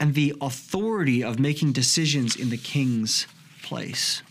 and 0.02 0.14
the 0.14 0.36
authority 0.42 1.24
of 1.24 1.40
making 1.40 1.72
decisions 1.72 2.36
in 2.36 2.50
the 2.50 2.58
king's 2.58 3.26
place. 3.64 4.22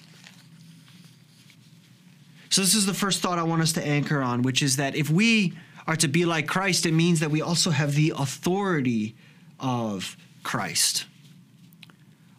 So, 2.51 2.61
this 2.61 2.75
is 2.75 2.85
the 2.85 2.93
first 2.93 3.23
thought 3.23 3.39
I 3.39 3.45
want 3.45 3.63
us 3.63 3.73
to 3.73 3.83
anchor 3.83 4.21
on, 4.21 4.43
which 4.43 4.61
is 4.61 4.77
that 4.77 4.95
if 4.95 5.09
we 5.09 5.57
are 5.87 5.97
to 5.97 6.09
be 6.09 6.27
like 6.27 6.47
Christ, 6.47 6.85
it 6.85 6.93
means 6.93 7.21
that 7.21 7.31
we 7.31 7.41
also 7.41 7.71
have 7.71 7.95
the 7.95 8.13
authority 8.15 9.17
of 9.59 10.15
Christ. 10.43 11.07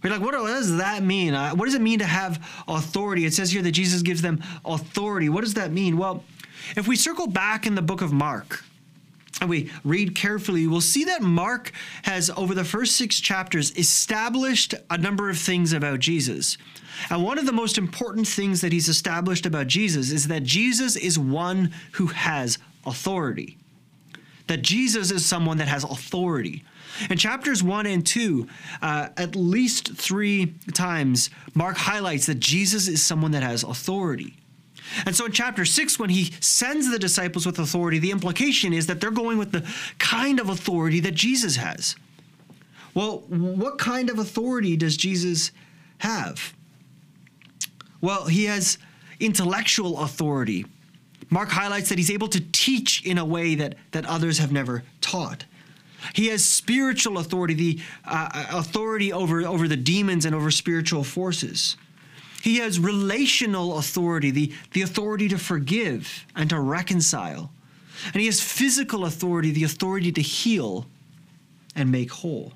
We're 0.02 0.12
like, 0.12 0.22
what, 0.22 0.32
does 0.32 0.78
that 0.78 1.04
mean? 1.04 1.34
What 1.34 1.66
does 1.66 1.76
it 1.76 1.82
mean 1.82 2.00
to 2.00 2.06
have 2.06 2.46
authority? 2.68 3.26
It 3.26 3.34
says 3.34 3.52
here 3.52 3.62
that 3.62 3.72
Jesus 3.72 4.02
gives 4.02 4.22
them 4.22 4.42
authority. 4.64 5.30
What 5.30 5.44
does 5.44 5.56
that 5.56 5.72
mean? 5.72 5.98
Well, 5.98 6.24
if 6.78 6.88
we 6.88 6.96
circle 6.96 7.28
back 7.28 7.66
in 7.66 7.76
the 7.76 7.82
book 7.82 8.02
of 8.02 8.14
Mark, 8.14 8.64
and 9.42 9.50
we 9.50 9.72
read 9.86 10.16
carefully, 10.16 10.68
we'll 10.68 10.82
see 10.82 11.06
that 11.06 11.22
Mark 11.22 11.72
has, 12.04 12.30
over 12.32 12.54
the 12.54 12.66
first 12.66 12.96
six 12.96 13.20
chapters, 13.20 13.72
established 13.78 14.74
a 14.90 14.98
number 14.98 15.30
of 15.30 15.38
things 15.38 15.72
about 15.72 16.00
Jesus. 16.00 16.58
And 17.10 17.24
one 17.24 17.38
of 17.38 17.46
the 17.46 17.54
most 17.54 17.78
important 17.78 18.28
things 18.28 18.60
that 18.62 18.74
he's 18.74 18.90
established 18.90 19.46
about 19.46 19.68
Jesus 19.68 20.12
is 20.12 20.28
that 20.28 20.44
Jesus 20.44 20.98
is 20.98 21.18
one 21.18 21.72
who 21.94 22.08
has 22.08 22.58
authority. 22.86 23.58
That 24.48 24.62
Jesus 24.62 25.12
is 25.12 25.26
someone 25.26 25.58
that 25.60 25.70
has 25.70 25.86
authority. 25.86 26.66
In 27.10 27.18
chapters 27.18 27.64
one 27.64 27.86
and 27.86 28.06
two, 28.06 28.48
uh, 28.82 29.10
at 29.18 29.36
least 29.36 29.94
three 29.96 30.56
times, 30.74 31.30
Mark 31.54 31.78
highlights 31.78 32.26
that 32.26 32.40
Jesus 32.40 32.88
is 32.88 33.02
someone 33.02 33.32
that 33.32 33.44
has 33.44 33.64
authority. 33.64 34.36
And 35.06 35.16
so 35.16 35.26
in 35.26 35.32
chapter 35.32 35.66
six, 35.66 36.00
when 36.00 36.10
he 36.10 36.34
sends 36.42 36.90
the 36.90 37.00
disciples 37.00 37.46
with 37.46 37.60
authority, 37.60 38.00
the 38.00 38.12
implication 38.12 38.74
is 38.74 38.88
that 38.88 39.00
they're 39.00 39.12
going 39.12 39.38
with 39.38 39.52
the 39.52 39.68
kind 40.00 40.40
of 40.40 40.50
authority 40.50 41.00
that 41.02 41.14
Jesus 41.14 41.56
has. 41.58 41.96
Well, 42.94 43.20
what 43.30 43.78
kind 43.78 44.10
of 44.10 44.18
authority 44.18 44.76
does 44.76 44.98
Jesus 44.98 45.52
have? 46.00 46.54
Well, 48.02 48.26
he 48.26 48.46
has 48.46 48.78
intellectual 49.20 50.00
authority. 50.00 50.66
Mark 51.30 51.50
highlights 51.50 51.90
that 51.90 52.00
he's 52.00 52.10
able 52.10 52.30
to 52.30 52.42
teach 52.52 53.06
in 53.06 53.20
a 53.20 53.26
way 53.26 53.56
that, 53.56 53.76
that 53.92 54.06
others 54.06 54.40
have 54.40 54.52
never 54.52 54.84
taught. 55.02 55.46
He 56.14 56.28
has 56.28 56.44
spiritual 56.44 57.18
authority, 57.18 57.54
the 57.54 57.80
uh, 58.06 58.46
authority 58.52 59.14
over, 59.14 59.42
over 59.42 59.68
the 59.68 59.78
demons 59.78 60.26
and 60.26 60.34
over 60.34 60.52
spiritual 60.52 61.04
forces. 61.04 61.78
He 62.42 62.58
has 62.58 62.80
relational 62.80 63.78
authority, 63.78 64.32
the, 64.32 64.54
the 64.72 64.82
authority 64.82 65.28
to 65.30 65.38
forgive 65.38 66.26
and 66.36 66.50
to 66.50 66.60
reconcile. 66.60 67.52
And 68.06 68.16
he 68.16 68.28
has 68.28 68.42
physical 68.42 69.06
authority, 69.06 69.52
the 69.52 69.66
authority 69.66 70.12
to 70.14 70.22
heal 70.22 70.86
and 71.76 71.92
make 71.92 72.12
whole. 72.12 72.54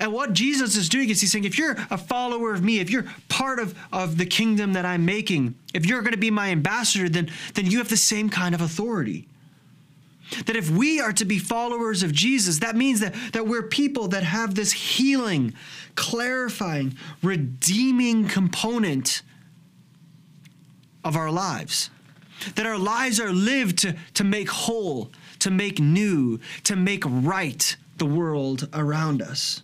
And 0.00 0.12
what 0.12 0.32
Jesus 0.32 0.76
is 0.76 0.88
doing 0.88 1.10
is 1.10 1.20
he's 1.20 1.32
saying, 1.32 1.44
if 1.44 1.58
you're 1.58 1.76
a 1.90 1.98
follower 1.98 2.54
of 2.54 2.62
me, 2.62 2.80
if 2.80 2.90
you're 2.90 3.06
part 3.28 3.58
of, 3.58 3.74
of 3.92 4.16
the 4.16 4.26
kingdom 4.26 4.72
that 4.74 4.84
I'm 4.84 5.04
making, 5.04 5.54
if 5.72 5.86
you're 5.86 6.00
going 6.00 6.12
to 6.12 6.18
be 6.18 6.30
my 6.30 6.50
ambassador, 6.50 7.08
then, 7.08 7.30
then 7.54 7.66
you 7.66 7.78
have 7.78 7.88
the 7.88 7.96
same 7.96 8.28
kind 8.30 8.54
of 8.54 8.60
authority. 8.60 9.28
That 10.46 10.56
if 10.56 10.70
we 10.70 11.00
are 11.00 11.12
to 11.12 11.24
be 11.24 11.38
followers 11.38 12.02
of 12.02 12.12
Jesus, 12.12 12.58
that 12.60 12.76
means 12.76 13.00
that, 13.00 13.14
that 13.32 13.46
we're 13.46 13.64
people 13.64 14.08
that 14.08 14.22
have 14.22 14.54
this 14.54 14.72
healing, 14.72 15.54
clarifying, 15.94 16.96
redeeming 17.22 18.28
component 18.28 19.22
of 21.02 21.16
our 21.16 21.30
lives. 21.30 21.90
That 22.56 22.66
our 22.66 22.78
lives 22.78 23.20
are 23.20 23.32
lived 23.32 23.78
to, 23.78 23.96
to 24.14 24.24
make 24.24 24.48
whole, 24.48 25.10
to 25.40 25.50
make 25.50 25.78
new, 25.78 26.40
to 26.64 26.76
make 26.76 27.04
right 27.06 27.76
the 27.98 28.06
world 28.06 28.68
around 28.72 29.22
us. 29.22 29.62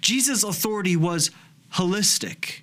Jesus' 0.00 0.42
authority 0.42 0.96
was 0.96 1.30
holistic 1.74 2.62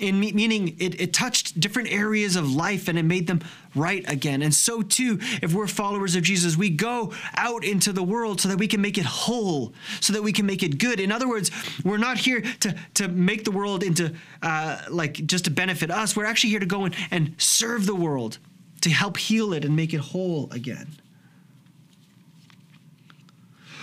in 0.00 0.18
meaning 0.18 0.76
it, 0.78 1.00
it 1.00 1.12
touched 1.12 1.60
different 1.60 1.92
areas 1.92 2.36
of 2.36 2.52
life 2.52 2.88
and 2.88 2.98
it 2.98 3.04
made 3.04 3.26
them 3.26 3.40
right 3.74 4.04
again. 4.10 4.42
And 4.42 4.54
so 4.54 4.82
too, 4.82 5.18
if 5.42 5.54
we're 5.54 5.66
followers 5.66 6.16
of 6.16 6.22
Jesus, 6.22 6.56
we 6.56 6.70
go 6.70 7.12
out 7.36 7.64
into 7.64 7.92
the 7.92 8.02
world 8.02 8.40
so 8.40 8.48
that 8.48 8.58
we 8.58 8.66
can 8.66 8.80
make 8.80 8.98
it 8.98 9.04
whole, 9.04 9.72
so 10.00 10.12
that 10.12 10.22
we 10.22 10.32
can 10.32 10.46
make 10.46 10.62
it 10.62 10.78
good. 10.78 11.00
In 11.00 11.12
other 11.12 11.28
words, 11.28 11.50
we're 11.84 11.98
not 11.98 12.18
here 12.18 12.42
to, 12.60 12.74
to 12.94 13.08
make 13.08 13.44
the 13.44 13.50
world 13.50 13.82
into 13.82 14.14
uh, 14.42 14.82
like 14.88 15.14
just 15.26 15.44
to 15.44 15.50
benefit 15.50 15.90
us. 15.90 16.16
We're 16.16 16.24
actually 16.24 16.50
here 16.50 16.60
to 16.60 16.66
go 16.66 16.84
and, 16.84 16.94
and 17.10 17.34
serve 17.38 17.86
the 17.86 17.94
world, 17.94 18.38
to 18.80 18.90
help 18.90 19.16
heal 19.16 19.52
it 19.52 19.64
and 19.64 19.76
make 19.76 19.94
it 19.94 20.00
whole 20.00 20.48
again. 20.52 20.88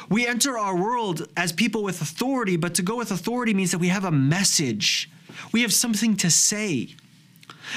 We 0.09 0.25
enter 0.25 0.57
our 0.57 0.75
world 0.75 1.27
as 1.36 1.51
people 1.51 1.83
with 1.83 2.01
authority, 2.01 2.55
but 2.55 2.75
to 2.75 2.81
go 2.81 2.95
with 2.95 3.12
authority 3.12 3.53
means 3.53 3.71
that 3.71 3.79
we 3.79 3.89
have 3.89 4.05
a 4.05 4.12
message 4.12 5.09
we 5.51 5.62
have 5.62 5.74
something 5.74 6.15
to 6.17 6.29
say. 6.29 6.96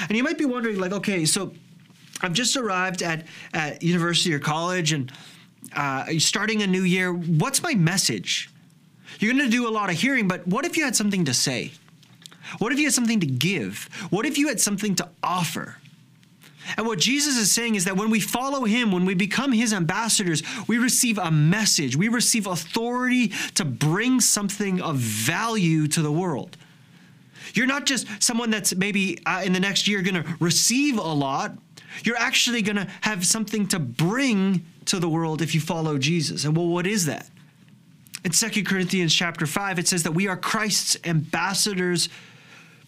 And 0.07 0.17
you 0.17 0.23
might 0.23 0.37
be 0.37 0.45
wondering, 0.45 0.79
like, 0.79 0.91
okay, 0.91 1.25
so 1.25 1.53
I've 2.21 2.33
just 2.33 2.55
arrived 2.55 3.01
at, 3.01 3.25
at 3.53 3.83
university 3.83 4.33
or 4.33 4.39
college 4.39 4.93
and 4.93 5.11
uh, 5.75 6.05
starting 6.19 6.61
a 6.61 6.67
new 6.67 6.83
year. 6.83 7.13
What's 7.13 7.61
my 7.61 7.73
message? 7.73 8.49
You're 9.19 9.33
going 9.33 9.45
to 9.45 9.51
do 9.51 9.67
a 9.67 9.69
lot 9.71 9.89
of 9.89 9.97
hearing, 9.97 10.27
but 10.27 10.47
what 10.47 10.65
if 10.65 10.77
you 10.77 10.85
had 10.85 10.95
something 10.95 11.25
to 11.25 11.33
say? 11.33 11.71
What 12.59 12.71
if 12.71 12.79
you 12.79 12.85
had 12.85 12.93
something 12.93 13.19
to 13.19 13.25
give? 13.25 13.89
What 14.09 14.25
if 14.25 14.37
you 14.37 14.47
had 14.47 14.59
something 14.59 14.95
to 14.95 15.09
offer? 15.23 15.77
And 16.77 16.85
what 16.85 16.99
Jesus 16.99 17.37
is 17.37 17.51
saying 17.51 17.75
is 17.75 17.85
that 17.85 17.97
when 17.97 18.09
we 18.09 18.19
follow 18.19 18.65
him, 18.65 18.91
when 18.91 19.05
we 19.05 19.13
become 19.13 19.51
his 19.51 19.73
ambassadors, 19.73 20.43
we 20.67 20.77
receive 20.77 21.17
a 21.17 21.31
message. 21.31 21.95
We 21.95 22.07
receive 22.07 22.47
authority 22.47 23.29
to 23.55 23.65
bring 23.65 24.21
something 24.21 24.81
of 24.81 24.97
value 24.97 25.87
to 25.87 26.01
the 26.01 26.11
world. 26.11 26.57
You're 27.53 27.67
not 27.67 27.85
just 27.85 28.07
someone 28.21 28.49
that's 28.49 28.75
maybe 28.75 29.19
uh, 29.25 29.41
in 29.43 29.53
the 29.53 29.59
next 29.59 29.87
year 29.87 30.01
going 30.01 30.23
to 30.23 30.35
receive 30.39 30.97
a 30.97 31.01
lot. 31.01 31.57
You're 32.03 32.17
actually 32.17 32.61
going 32.61 32.77
to 32.77 32.87
have 33.01 33.25
something 33.25 33.67
to 33.67 33.79
bring 33.79 34.65
to 34.85 34.99
the 34.99 35.09
world 35.09 35.41
if 35.41 35.53
you 35.53 35.61
follow 35.61 35.97
Jesus. 35.97 36.45
And 36.45 36.55
well, 36.55 36.67
what 36.67 36.87
is 36.87 37.05
that? 37.05 37.29
In 38.23 38.31
2 38.31 38.63
Corinthians 38.63 39.13
chapter 39.13 39.45
5, 39.45 39.79
it 39.79 39.87
says 39.87 40.03
that 40.03 40.11
we 40.11 40.27
are 40.27 40.37
Christ's 40.37 40.97
ambassadors 41.03 42.09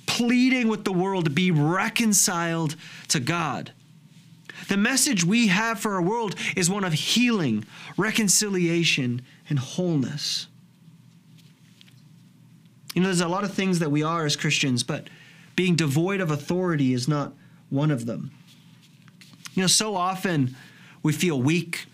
pleading 0.05 0.67
with 0.67 0.83
the 0.83 0.93
world 0.93 1.25
to 1.25 1.31
be 1.31 1.49
reconciled 1.49 2.75
to 3.07 3.19
God. 3.19 3.71
The 4.67 4.77
message 4.77 5.23
we 5.23 5.47
have 5.47 5.79
for 5.79 5.95
our 5.95 6.01
world 6.01 6.35
is 6.55 6.69
one 6.69 6.83
of 6.83 6.93
healing, 6.93 7.65
reconciliation, 7.97 9.21
and 9.49 9.59
wholeness. 9.59 10.47
You 12.93 13.01
know, 13.01 13.07
there's 13.07 13.21
a 13.21 13.27
lot 13.27 13.43
of 13.43 13.53
things 13.53 13.79
that 13.79 13.89
we 13.91 14.03
are 14.03 14.25
as 14.25 14.35
Christians, 14.35 14.83
but 14.83 15.07
being 15.55 15.75
devoid 15.75 16.21
of 16.21 16.31
authority 16.31 16.93
is 16.93 17.07
not 17.07 17.33
one 17.69 17.91
of 17.91 18.05
them. 18.05 18.31
You 19.53 19.61
know, 19.61 19.67
so 19.67 19.95
often 19.95 20.55
we 21.01 21.13
feel 21.13 21.41
weak, 21.41 21.85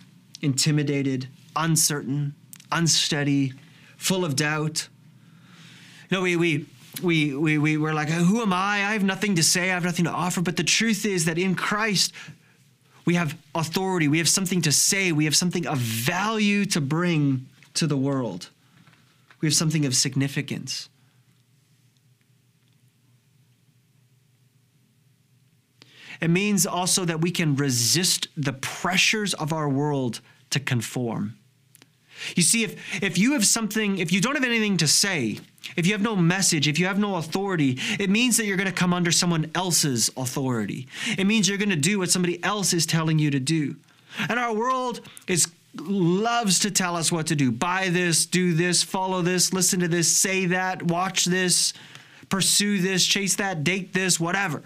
intimidated, 0.42 1.28
uncertain, 1.56 2.36
unsteady, 2.72 3.54
full 3.98 4.24
of 4.24 4.36
doubt. 4.36 4.88
You 6.10 6.18
know, 6.18 6.22
we, 6.22 6.36
we, 6.36 6.66
we, 7.02 7.36
we, 7.36 7.58
we, 7.58 7.78
we're 7.78 7.94
like, 7.94 8.10
who 8.10 8.42
am 8.42 8.54
I? 8.54 8.78
I 8.78 8.94
have 8.94 9.04
nothing 9.04 9.36
to 9.36 9.44
say, 9.44 9.72
I 9.72 9.74
have 9.74 9.84
nothing 9.84 10.06
to 10.06 10.12
offer. 10.12 10.42
But 10.42 10.58
the 10.58 10.64
truth 10.64 11.06
is 11.06 11.26
that 11.26 11.38
in 11.38 11.56
Christ, 11.56 12.14
we 13.06 13.16
have 13.16 13.38
authority, 13.56 14.08
we 14.08 14.20
have 14.20 14.30
something 14.30 14.62
to 14.62 14.72
say, 14.72 15.12
we 15.12 15.26
have 15.26 15.36
something 15.36 15.66
of 15.66 15.78
value 15.78 16.66
to 16.66 16.82
bring 16.82 17.48
to 17.74 17.88
the 17.88 17.98
world 17.98 18.50
we 19.42 19.48
have 19.48 19.56
something 19.56 19.86
of 19.86 19.96
significance. 19.96 20.90
It 26.22 26.30
means 26.30 26.66
also 26.66 27.06
that 27.06 27.22
we 27.22 27.32
can 27.32 27.56
resist 27.56 28.28
the 28.36 28.54
pressures 28.54 29.34
of 29.34 29.54
our 29.54 29.70
world 29.70 30.20
to 30.50 30.60
conform. 30.60 31.36
You 32.36 32.44
see, 32.44 32.64
if, 32.64 33.02
if 33.02 33.18
you 33.18 33.34
have 33.34 33.46
something, 33.46 33.98
if 33.98 34.12
you 34.12 34.20
don't 34.20 34.36
have 34.36 34.44
anything 34.44 34.76
to 34.78 34.88
say, 34.88 35.40
if 35.78 35.86
you 35.86 35.94
have 35.94 36.02
no 36.02 36.18
message, 36.18 36.68
if 36.68 36.78
you 36.78 36.88
have 36.88 37.00
no 37.00 37.16
authority, 37.16 37.80
it 37.98 38.10
means 38.10 38.36
that 38.38 38.46
you're 38.46 38.58
going 38.58 38.68
to 38.68 38.74
come 38.74 38.94
under 38.94 39.12
someone 39.12 39.50
else's 39.56 40.12
authority. 40.18 40.88
It 41.18 41.26
means 41.26 41.48
you're 41.48 41.58
going 41.58 41.70
to 41.70 41.78
do 41.78 42.00
what 42.00 42.10
somebody 42.10 42.44
else 42.44 42.74
is 42.74 42.86
telling 42.86 43.20
you 43.20 43.32
to 43.32 43.40
do. 43.40 43.78
And 44.28 44.38
our 44.40 44.54
world 44.54 45.02
is 45.28 45.48
loves 45.82 46.60
to 46.60 46.72
tell 46.72 46.96
us 46.96 47.12
what 47.12 47.28
to 47.28 47.36
do. 47.36 47.52
Buy 47.52 47.90
this, 47.90 48.26
do 48.26 48.54
this, 48.54 48.84
follow 48.84 49.22
this, 49.22 49.54
listen 49.54 49.80
to 49.82 49.88
this, 49.88 50.16
say 50.16 50.48
that, 50.48 50.84
watch 50.84 51.26
this, 51.26 51.74
pursue 52.30 52.80
this, 52.80 53.06
chase 53.06 53.36
that, 53.36 53.64
date 53.64 53.94
this, 53.94 54.20
whatever. 54.20 54.64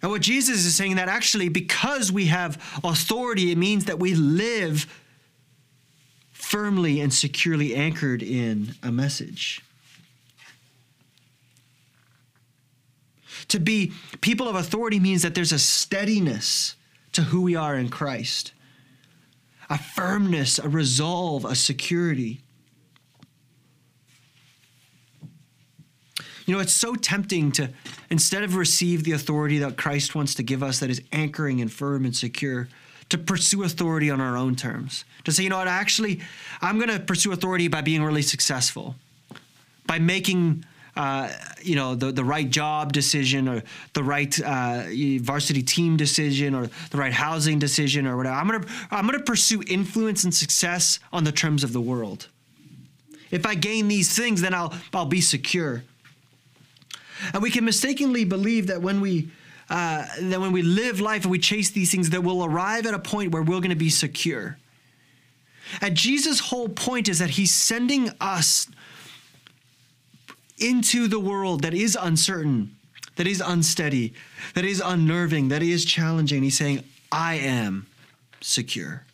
And 0.00 0.10
what 0.10 0.22
Jesus 0.22 0.64
is 0.64 0.76
saying 0.76 0.96
that 0.96 1.08
actually, 1.08 1.48
because 1.48 2.12
we 2.12 2.26
have 2.26 2.80
authority, 2.84 3.50
it 3.50 3.58
means 3.58 3.86
that 3.86 3.98
we 3.98 4.14
live 4.14 4.86
firmly 6.32 7.00
and 7.00 7.12
securely 7.12 7.74
anchored 7.74 8.22
in 8.22 8.74
a 8.82 8.92
message. 8.92 9.60
To 13.48 13.58
be 13.58 13.92
people 14.20 14.48
of 14.48 14.54
authority 14.54 15.00
means 15.00 15.22
that 15.22 15.34
there's 15.34 15.52
a 15.52 15.58
steadiness 15.58 16.76
to 17.12 17.22
who 17.22 17.42
we 17.42 17.56
are 17.56 17.76
in 17.76 17.88
Christ 17.88 18.52
a 19.70 19.78
firmness, 19.78 20.58
a 20.58 20.68
resolve, 20.68 21.44
a 21.44 21.54
security. 21.54 22.40
You 26.46 26.54
know, 26.54 26.60
it's 26.60 26.72
so 26.72 26.94
tempting 26.94 27.52
to, 27.52 27.70
instead 28.08 28.42
of 28.42 28.56
receive 28.56 29.04
the 29.04 29.12
authority 29.12 29.58
that 29.58 29.76
Christ 29.76 30.14
wants 30.14 30.34
to 30.36 30.42
give 30.42 30.62
us 30.62 30.80
that 30.80 30.88
is 30.88 31.02
anchoring 31.12 31.60
and 31.60 31.70
firm 31.70 32.06
and 32.06 32.16
secure, 32.16 32.68
to 33.10 33.18
pursue 33.18 33.64
authority 33.64 34.10
on 34.10 34.20
our 34.20 34.36
own 34.36 34.56
terms. 34.56 35.04
To 35.24 35.32
say, 35.32 35.42
you 35.42 35.50
know 35.50 35.58
what, 35.58 35.68
actually, 35.68 36.20
I'm 36.62 36.78
going 36.78 36.90
to 36.90 37.00
pursue 37.00 37.32
authority 37.32 37.68
by 37.68 37.82
being 37.82 38.02
really 38.02 38.22
successful, 38.22 38.96
by 39.86 39.98
making 39.98 40.64
uh, 40.98 41.32
you 41.62 41.76
know, 41.76 41.94
the, 41.94 42.10
the 42.10 42.24
right 42.24 42.50
job 42.50 42.92
decision 42.92 43.46
or 43.46 43.62
the 43.92 44.02
right 44.02 44.38
uh, 44.42 44.82
varsity 45.20 45.62
team 45.62 45.96
decision 45.96 46.56
or 46.56 46.68
the 46.90 46.98
right 46.98 47.12
housing 47.12 47.60
decision 47.60 48.04
or 48.04 48.16
whatever. 48.16 48.34
I'm 48.34 48.48
gonna 48.48 48.66
I'm 48.90 49.06
gonna 49.06 49.22
pursue 49.22 49.62
influence 49.68 50.24
and 50.24 50.34
success 50.34 50.98
on 51.12 51.22
the 51.22 51.30
terms 51.30 51.62
of 51.62 51.72
the 51.72 51.80
world. 51.80 52.26
If 53.30 53.46
I 53.46 53.54
gain 53.54 53.86
these 53.86 54.14
things, 54.16 54.40
then 54.40 54.52
I'll 54.52 54.74
I'll 54.92 55.06
be 55.06 55.20
secure. 55.20 55.84
And 57.32 57.42
we 57.44 57.52
can 57.52 57.64
mistakenly 57.64 58.24
believe 58.24 58.66
that 58.66 58.82
when 58.82 59.00
we 59.00 59.30
uh, 59.70 60.04
that 60.20 60.40
when 60.40 60.50
we 60.50 60.62
live 60.62 61.00
life 61.00 61.22
and 61.22 61.30
we 61.30 61.38
chase 61.38 61.70
these 61.70 61.92
things, 61.92 62.10
that 62.10 62.24
we'll 62.24 62.44
arrive 62.44 62.86
at 62.86 62.94
a 62.94 62.98
point 62.98 63.30
where 63.30 63.42
we're 63.42 63.60
going 63.60 63.70
to 63.70 63.76
be 63.76 63.90
secure. 63.90 64.58
And 65.80 65.94
Jesus' 65.94 66.40
whole 66.40 66.68
point 66.68 67.08
is 67.08 67.20
that 67.20 67.30
he's 67.30 67.54
sending 67.54 68.10
us 68.20 68.66
into 70.60 71.08
the 71.08 71.20
world 71.20 71.62
that 71.62 71.74
is 71.74 71.96
uncertain, 72.00 72.76
that 73.16 73.26
is 73.26 73.42
unsteady, 73.44 74.14
that 74.54 74.64
is 74.64 74.80
unnerving, 74.84 75.48
that 75.48 75.62
is 75.62 75.84
challenging. 75.84 76.42
He's 76.42 76.56
saying, 76.56 76.84
I 77.10 77.34
am 77.34 77.86
secure. 78.40 79.04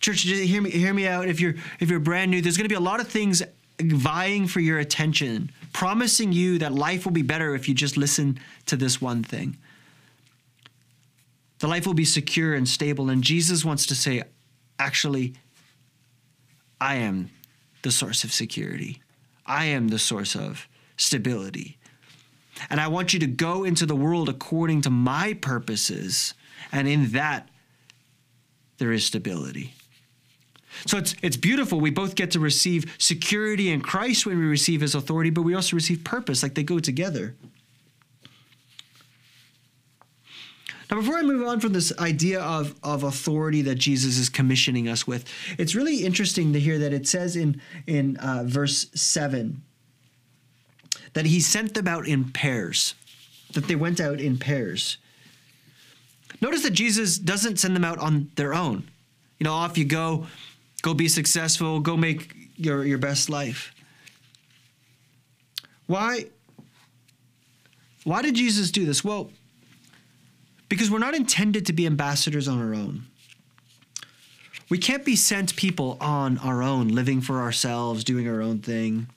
Church, 0.00 0.22
hear 0.22 0.60
me, 0.60 0.70
hear 0.70 0.92
me 0.92 1.06
out. 1.06 1.28
If 1.28 1.40
you're 1.40 1.54
if 1.78 1.88
you're 1.88 2.00
brand 2.00 2.30
new, 2.30 2.42
there's 2.42 2.56
going 2.56 2.64
to 2.64 2.68
be 2.68 2.74
a 2.74 2.80
lot 2.80 3.00
of 3.00 3.08
things 3.08 3.42
vying 3.80 4.48
for 4.48 4.60
your 4.60 4.78
attention, 4.78 5.50
promising 5.72 6.32
you 6.32 6.58
that 6.58 6.72
life 6.72 7.04
will 7.04 7.12
be 7.12 7.22
better 7.22 7.54
if 7.54 7.68
you 7.68 7.74
just 7.74 7.96
listen 7.96 8.38
to 8.66 8.76
this 8.76 9.00
one 9.00 9.22
thing. 9.22 9.56
The 11.60 11.68
life 11.68 11.86
will 11.86 11.94
be 11.94 12.04
secure 12.04 12.54
and 12.54 12.68
stable. 12.68 13.08
And 13.08 13.22
Jesus 13.22 13.64
wants 13.64 13.86
to 13.86 13.94
say, 13.94 14.24
actually, 14.78 15.34
I 16.80 16.96
am 16.96 17.30
the 17.82 17.92
source 17.92 18.24
of 18.24 18.32
security. 18.32 19.01
I 19.46 19.66
am 19.66 19.88
the 19.88 19.98
source 19.98 20.34
of 20.34 20.68
stability. 20.96 21.78
And 22.70 22.80
I 22.80 22.88
want 22.88 23.12
you 23.12 23.20
to 23.20 23.26
go 23.26 23.64
into 23.64 23.86
the 23.86 23.96
world 23.96 24.28
according 24.28 24.82
to 24.82 24.90
my 24.90 25.34
purposes. 25.34 26.34
And 26.70 26.86
in 26.86 27.10
that, 27.12 27.48
there 28.78 28.92
is 28.92 29.04
stability. 29.04 29.74
So 30.86 30.98
it's, 30.98 31.14
it's 31.22 31.36
beautiful. 31.36 31.80
We 31.80 31.90
both 31.90 32.14
get 32.14 32.30
to 32.32 32.40
receive 32.40 32.94
security 32.98 33.70
in 33.70 33.80
Christ 33.80 34.26
when 34.26 34.38
we 34.38 34.44
receive 34.44 34.80
his 34.80 34.94
authority, 34.94 35.30
but 35.30 35.42
we 35.42 35.54
also 35.54 35.76
receive 35.76 36.02
purpose, 36.02 36.42
like 36.42 36.54
they 36.54 36.62
go 36.62 36.78
together. 36.78 37.34
Now, 40.92 41.00
before 41.00 41.16
I 41.16 41.22
move 41.22 41.48
on 41.48 41.58
from 41.58 41.72
this 41.72 41.90
idea 41.98 42.42
of, 42.42 42.74
of 42.82 43.02
authority 43.02 43.62
that 43.62 43.76
Jesus 43.76 44.18
is 44.18 44.28
commissioning 44.28 44.88
us 44.88 45.06
with, 45.06 45.24
it's 45.58 45.74
really 45.74 46.04
interesting 46.04 46.52
to 46.52 46.60
hear 46.60 46.78
that 46.80 46.92
it 46.92 47.08
says 47.08 47.34
in, 47.34 47.62
in 47.86 48.18
uh, 48.18 48.42
verse 48.44 48.90
7 48.94 49.62
that 51.14 51.24
he 51.24 51.40
sent 51.40 51.72
them 51.72 51.88
out 51.88 52.06
in 52.06 52.30
pairs, 52.30 52.94
that 53.54 53.68
they 53.68 53.74
went 53.74 54.02
out 54.02 54.20
in 54.20 54.36
pairs. 54.36 54.98
Notice 56.42 56.62
that 56.62 56.74
Jesus 56.74 57.16
doesn't 57.16 57.58
send 57.58 57.74
them 57.74 57.86
out 57.86 57.98
on 57.98 58.30
their 58.36 58.52
own. 58.52 58.86
You 59.38 59.44
know, 59.44 59.54
off 59.54 59.78
you 59.78 59.86
go, 59.86 60.26
go 60.82 60.92
be 60.92 61.08
successful, 61.08 61.80
go 61.80 61.96
make 61.96 62.34
your, 62.56 62.84
your 62.84 62.98
best 62.98 63.30
life. 63.30 63.74
Why? 65.86 66.26
Why 68.04 68.20
did 68.20 68.34
Jesus 68.34 68.70
do 68.70 68.84
this? 68.84 69.02
Well, 69.02 69.30
because 70.72 70.90
we're 70.90 70.98
not 70.98 71.14
intended 71.14 71.66
to 71.66 71.72
be 71.74 71.84
ambassadors 71.84 72.48
on 72.48 72.58
our 72.58 72.74
own. 72.74 73.04
We 74.70 74.78
can't 74.78 75.04
be 75.04 75.16
sent 75.16 75.54
people 75.54 75.98
on 76.00 76.38
our 76.38 76.62
own, 76.62 76.88
living 76.88 77.20
for 77.20 77.42
ourselves, 77.42 78.04
doing 78.04 78.26
our 78.26 78.40
own 78.40 78.60
thing. 78.60 79.08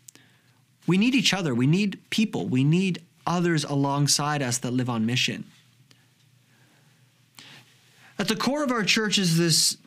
We 0.86 0.98
need 0.98 1.16
each 1.16 1.34
other. 1.34 1.56
We 1.56 1.66
need 1.66 1.98
people. 2.10 2.46
We 2.46 2.66
need 2.66 3.02
others 3.26 3.64
alongside 3.64 4.42
us 4.42 4.58
that 4.58 4.72
live 4.72 4.90
on 4.90 5.06
mission. 5.06 5.46
At 8.20 8.28
the 8.28 8.36
core 8.36 8.66
of 8.66 8.72
our 8.74 8.84
church 8.84 9.18
is 9.18 9.38
this 9.38 9.78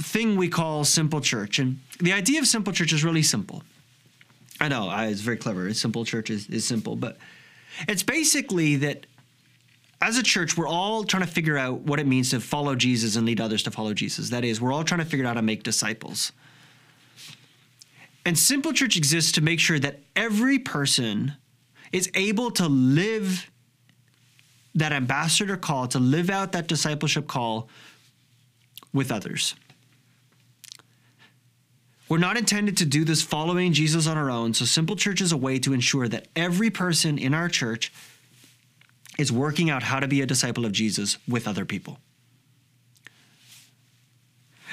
thing 0.00 0.36
we 0.36 0.48
call 0.48 0.82
simple 0.82 1.20
church. 1.20 1.60
And 1.60 1.78
the 2.00 2.12
idea 2.12 2.40
of 2.40 2.48
simple 2.48 2.72
church 2.72 2.92
is 2.92 3.04
really 3.04 3.22
simple. 3.22 3.62
I 4.60 4.66
know, 4.66 4.90
it's 4.90 5.20
very 5.20 5.36
clever. 5.36 5.72
Simple 5.72 6.04
church 6.04 6.30
is, 6.30 6.48
is 6.48 6.64
simple, 6.64 6.96
but 6.96 7.16
it's 7.86 8.02
basically 8.02 8.74
that 8.74 9.06
as 10.00 10.18
a 10.18 10.22
church, 10.22 10.56
we're 10.56 10.68
all 10.68 11.04
trying 11.04 11.22
to 11.22 11.28
figure 11.28 11.56
out 11.56 11.80
what 11.80 11.98
it 11.98 12.06
means 12.06 12.30
to 12.30 12.40
follow 12.40 12.74
Jesus 12.74 13.16
and 13.16 13.26
lead 13.26 13.40
others 13.40 13.62
to 13.64 13.70
follow 13.70 13.94
Jesus. 13.94 14.30
That 14.30 14.44
is, 14.44 14.60
we're 14.60 14.72
all 14.72 14.84
trying 14.84 15.00
to 15.00 15.06
figure 15.06 15.24
out 15.24 15.30
how 15.30 15.34
to 15.34 15.42
make 15.42 15.62
disciples. 15.62 16.32
And 18.26 18.38
Simple 18.38 18.72
Church 18.72 18.96
exists 18.96 19.32
to 19.32 19.40
make 19.40 19.60
sure 19.60 19.78
that 19.78 20.00
every 20.16 20.58
person 20.58 21.34
is 21.92 22.10
able 22.14 22.50
to 22.52 22.66
live 22.66 23.50
that 24.74 24.92
ambassador 24.92 25.56
call, 25.56 25.86
to 25.88 25.98
live 25.98 26.30
out 26.30 26.52
that 26.52 26.66
discipleship 26.66 27.26
call 27.26 27.68
with 28.92 29.12
others. 29.12 29.54
We're 32.08 32.18
not 32.18 32.36
intended 32.36 32.76
to 32.78 32.84
do 32.84 33.04
this 33.04 33.22
following 33.22 33.72
Jesus 33.72 34.06
on 34.06 34.18
our 34.18 34.30
own, 34.30 34.52
so 34.54 34.64
Simple 34.64 34.96
Church 34.96 35.20
is 35.20 35.32
a 35.32 35.36
way 35.36 35.58
to 35.60 35.72
ensure 35.72 36.08
that 36.08 36.28
every 36.36 36.70
person 36.70 37.18
in 37.18 37.32
our 37.32 37.48
church 37.48 37.92
is 39.18 39.30
working 39.30 39.70
out 39.70 39.82
how 39.82 40.00
to 40.00 40.08
be 40.08 40.20
a 40.20 40.26
disciple 40.26 40.64
of 40.64 40.72
Jesus 40.72 41.18
with 41.28 41.46
other 41.46 41.64
people. 41.64 41.98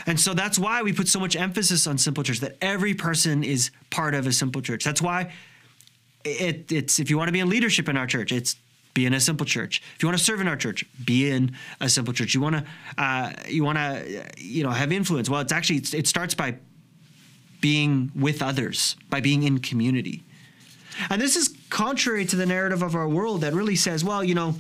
And 0.08 0.19
so 0.19 0.34
that's 0.34 0.58
why 0.58 0.82
we 0.82 0.93
put 0.93 1.08
so 1.08 1.19
much 1.19 1.36
emphasis 1.36 1.86
on 1.86 1.97
Simple 1.97 2.23
Church, 2.23 2.39
that 2.39 2.58
every 2.62 2.95
person 2.95 3.43
is 3.43 3.69
part 3.91 4.15
of 4.15 4.25
a 4.25 4.32
Simple 4.32 4.62
Church. 4.62 4.84
That's 4.84 5.01
why 5.01 5.32
it, 6.25 6.71
it's 6.71 6.99
if 6.99 7.10
you 7.10 7.17
want 7.17 7.27
to 7.27 7.32
be 7.32 7.39
in 7.39 7.49
leadership 7.49 7.88
in 7.88 7.97
our 7.97 8.08
church, 8.08 8.32
it's 8.32 8.56
be 8.93 9.06
in 9.06 9.13
a 9.13 9.19
simple 9.19 9.45
church. 9.45 9.82
If 9.95 10.04
you 10.04 10.08
want 10.08 10.17
to 10.17 10.23
serve 10.23 10.41
in 10.41 10.47
our 10.47 10.58
church, 10.58 10.86
be 11.06 11.32
in 11.32 11.56
a 11.80 11.88
simple 11.88 12.13
church. 12.13 12.34
You 12.34 12.41
want 12.41 12.58
to, 12.58 12.65
uh, 12.97 13.32
you 13.47 13.63
want 13.63 13.77
to, 13.77 14.25
you 14.38 14.63
know, 14.63 14.69
have 14.71 14.91
influence. 14.91 15.30
Well, 15.30 15.39
it's 15.41 15.54
actually 15.54 15.77
it 15.97 16.08
starts 16.08 16.36
by 16.36 16.56
being 17.62 18.12
with 18.15 18.41
others, 18.41 18.95
by 19.10 19.21
being 19.21 19.43
in 19.43 19.60
community. 19.60 20.23
And 21.10 21.21
this 21.21 21.36
is 21.36 21.56
contrary 21.72 22.26
to 22.26 22.36
the 22.36 22.46
narrative 22.46 22.84
of 22.84 22.94
our 22.94 23.10
world 23.10 23.42
that 23.42 23.54
really 23.54 23.76
says, 23.76 24.04
well, 24.04 24.24
you 24.24 24.36
know, 24.36 24.54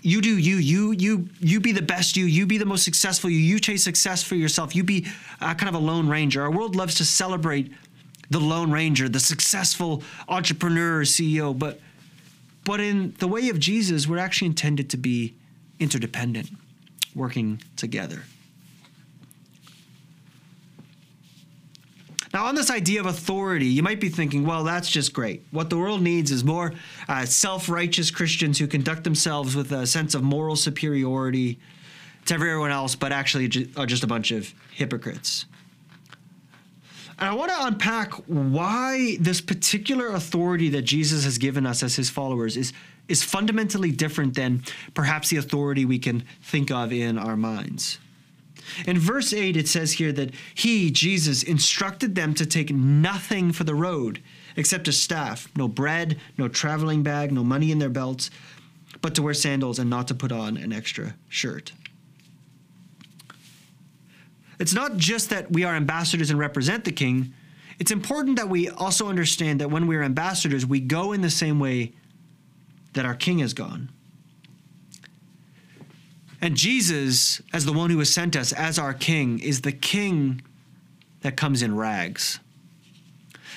you 0.00 0.22
do 0.22 0.38
you 0.38 0.56
you 0.56 0.92
you 0.92 1.28
you 1.40 1.60
be 1.60 1.72
the 1.72 1.82
best 1.82 2.16
you 2.16 2.24
you 2.24 2.46
be 2.46 2.56
the 2.56 2.64
most 2.64 2.84
successful 2.84 3.28
you 3.28 3.38
you 3.38 3.58
chase 3.58 3.82
success 3.82 4.22
for 4.22 4.36
yourself 4.36 4.76
you 4.76 4.84
be 4.84 5.04
uh, 5.40 5.52
kind 5.54 5.68
of 5.68 5.74
a 5.74 5.84
lone 5.84 6.08
ranger. 6.08 6.40
Our 6.40 6.52
world 6.52 6.76
loves 6.76 6.94
to 6.94 7.04
celebrate 7.04 7.72
the 8.30 8.38
lone 8.38 8.70
ranger 8.70 9.08
the 9.08 9.20
successful 9.20 10.02
entrepreneur 10.28 11.02
ceo 11.02 11.58
but 11.58 11.80
but 12.64 12.78
in 12.78 13.14
the 13.18 13.26
way 13.26 13.48
of 13.48 13.58
jesus 13.58 14.06
we're 14.06 14.18
actually 14.18 14.46
intended 14.46 14.88
to 14.90 14.96
be 14.96 15.34
interdependent 15.80 16.48
working 17.14 17.60
together 17.76 18.22
Now, 22.32 22.44
on 22.46 22.54
this 22.54 22.70
idea 22.70 23.00
of 23.00 23.06
authority, 23.06 23.66
you 23.66 23.82
might 23.82 24.00
be 24.00 24.08
thinking, 24.08 24.44
well, 24.44 24.64
that's 24.64 24.90
just 24.90 25.12
great. 25.12 25.46
What 25.50 25.70
the 25.70 25.78
world 25.78 26.02
needs 26.02 26.30
is 26.30 26.44
more 26.44 26.74
uh, 27.08 27.24
self 27.24 27.68
righteous 27.68 28.10
Christians 28.10 28.58
who 28.58 28.66
conduct 28.66 29.04
themselves 29.04 29.56
with 29.56 29.72
a 29.72 29.86
sense 29.86 30.14
of 30.14 30.22
moral 30.22 30.56
superiority 30.56 31.58
to 32.26 32.34
everyone 32.34 32.70
else, 32.70 32.94
but 32.94 33.12
actually 33.12 33.70
are 33.76 33.86
just 33.86 34.04
a 34.04 34.06
bunch 34.06 34.30
of 34.30 34.52
hypocrites. 34.72 35.46
And 37.18 37.28
I 37.28 37.34
want 37.34 37.50
to 37.50 37.66
unpack 37.66 38.12
why 38.26 39.16
this 39.18 39.40
particular 39.40 40.08
authority 40.08 40.68
that 40.70 40.82
Jesus 40.82 41.24
has 41.24 41.36
given 41.38 41.66
us 41.66 41.82
as 41.82 41.96
his 41.96 42.10
followers 42.10 42.56
is, 42.56 42.72
is 43.08 43.24
fundamentally 43.24 43.90
different 43.90 44.34
than 44.34 44.62
perhaps 44.94 45.30
the 45.30 45.38
authority 45.38 45.84
we 45.84 45.98
can 45.98 46.24
think 46.42 46.70
of 46.70 46.92
in 46.92 47.18
our 47.18 47.36
minds. 47.36 47.98
In 48.86 48.98
verse 48.98 49.32
8, 49.32 49.56
it 49.56 49.68
says 49.68 49.92
here 49.92 50.12
that 50.12 50.30
he, 50.54 50.90
Jesus, 50.90 51.42
instructed 51.42 52.14
them 52.14 52.34
to 52.34 52.46
take 52.46 52.70
nothing 52.70 53.52
for 53.52 53.64
the 53.64 53.74
road 53.74 54.22
except 54.56 54.88
a 54.88 54.92
staff, 54.92 55.48
no 55.56 55.68
bread, 55.68 56.18
no 56.36 56.48
traveling 56.48 57.02
bag, 57.02 57.32
no 57.32 57.44
money 57.44 57.70
in 57.70 57.78
their 57.78 57.88
belts, 57.88 58.30
but 59.00 59.14
to 59.14 59.22
wear 59.22 59.34
sandals 59.34 59.78
and 59.78 59.88
not 59.88 60.08
to 60.08 60.14
put 60.14 60.32
on 60.32 60.56
an 60.56 60.72
extra 60.72 61.14
shirt. 61.28 61.72
It's 64.58 64.74
not 64.74 64.96
just 64.96 65.30
that 65.30 65.52
we 65.52 65.64
are 65.64 65.74
ambassadors 65.74 66.30
and 66.30 66.38
represent 66.38 66.84
the 66.84 66.92
king. 66.92 67.32
It's 67.78 67.92
important 67.92 68.36
that 68.36 68.48
we 68.48 68.68
also 68.68 69.08
understand 69.08 69.60
that 69.60 69.70
when 69.70 69.86
we're 69.86 70.02
ambassadors, 70.02 70.66
we 70.66 70.80
go 70.80 71.12
in 71.12 71.20
the 71.20 71.30
same 71.30 71.60
way 71.60 71.92
that 72.94 73.04
our 73.04 73.14
king 73.14 73.38
has 73.38 73.54
gone. 73.54 73.90
And 76.40 76.56
Jesus, 76.56 77.42
as 77.52 77.64
the 77.64 77.72
one 77.72 77.90
who 77.90 77.98
has 77.98 78.12
sent 78.12 78.36
us 78.36 78.52
as 78.52 78.78
our 78.78 78.94
king, 78.94 79.40
is 79.40 79.62
the 79.62 79.72
king 79.72 80.42
that 81.22 81.36
comes 81.36 81.62
in 81.62 81.76
rags. 81.76 82.38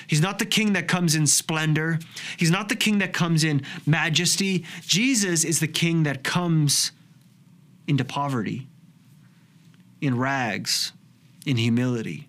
He's 0.08 0.20
not 0.20 0.38
the 0.38 0.46
king 0.46 0.72
that 0.72 0.88
comes 0.88 1.14
in 1.14 1.26
splendor. 1.26 1.98
He's 2.36 2.50
not 2.50 2.68
the 2.68 2.76
king 2.76 2.98
that 2.98 3.12
comes 3.12 3.44
in 3.44 3.62
majesty. 3.86 4.64
Jesus 4.80 5.44
is 5.44 5.60
the 5.60 5.68
king 5.68 6.02
that 6.02 6.24
comes 6.24 6.92
into 7.86 8.04
poverty, 8.04 8.66
in 10.00 10.18
rags, 10.18 10.92
in 11.46 11.56
humility. 11.56 12.28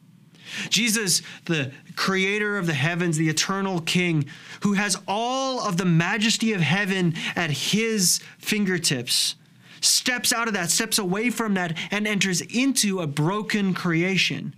Jesus, 0.70 1.24
the 1.46 1.72
creator 1.96 2.58
of 2.58 2.68
the 2.68 2.74
heavens, 2.74 3.18
the 3.18 3.30
eternal 3.30 3.82
king, 3.82 4.26
who 4.62 4.74
has 4.74 4.98
all 5.08 5.62
of 5.62 5.78
the 5.78 5.86
majesty 5.86 6.54
of 6.54 6.62
heaven 6.62 7.16
at 7.36 7.50
his 7.50 8.22
fingertips, 8.38 9.36
steps 9.84 10.32
out 10.34 10.48
of 10.48 10.54
that, 10.54 10.72
steps 10.72 10.98
away 10.98 11.30
from 11.30 11.54
that, 11.56 11.78
and 11.92 12.08
enters 12.08 12.42
into 12.42 13.02
a 13.02 13.08
broken 13.08 13.74
creation, 13.74 14.54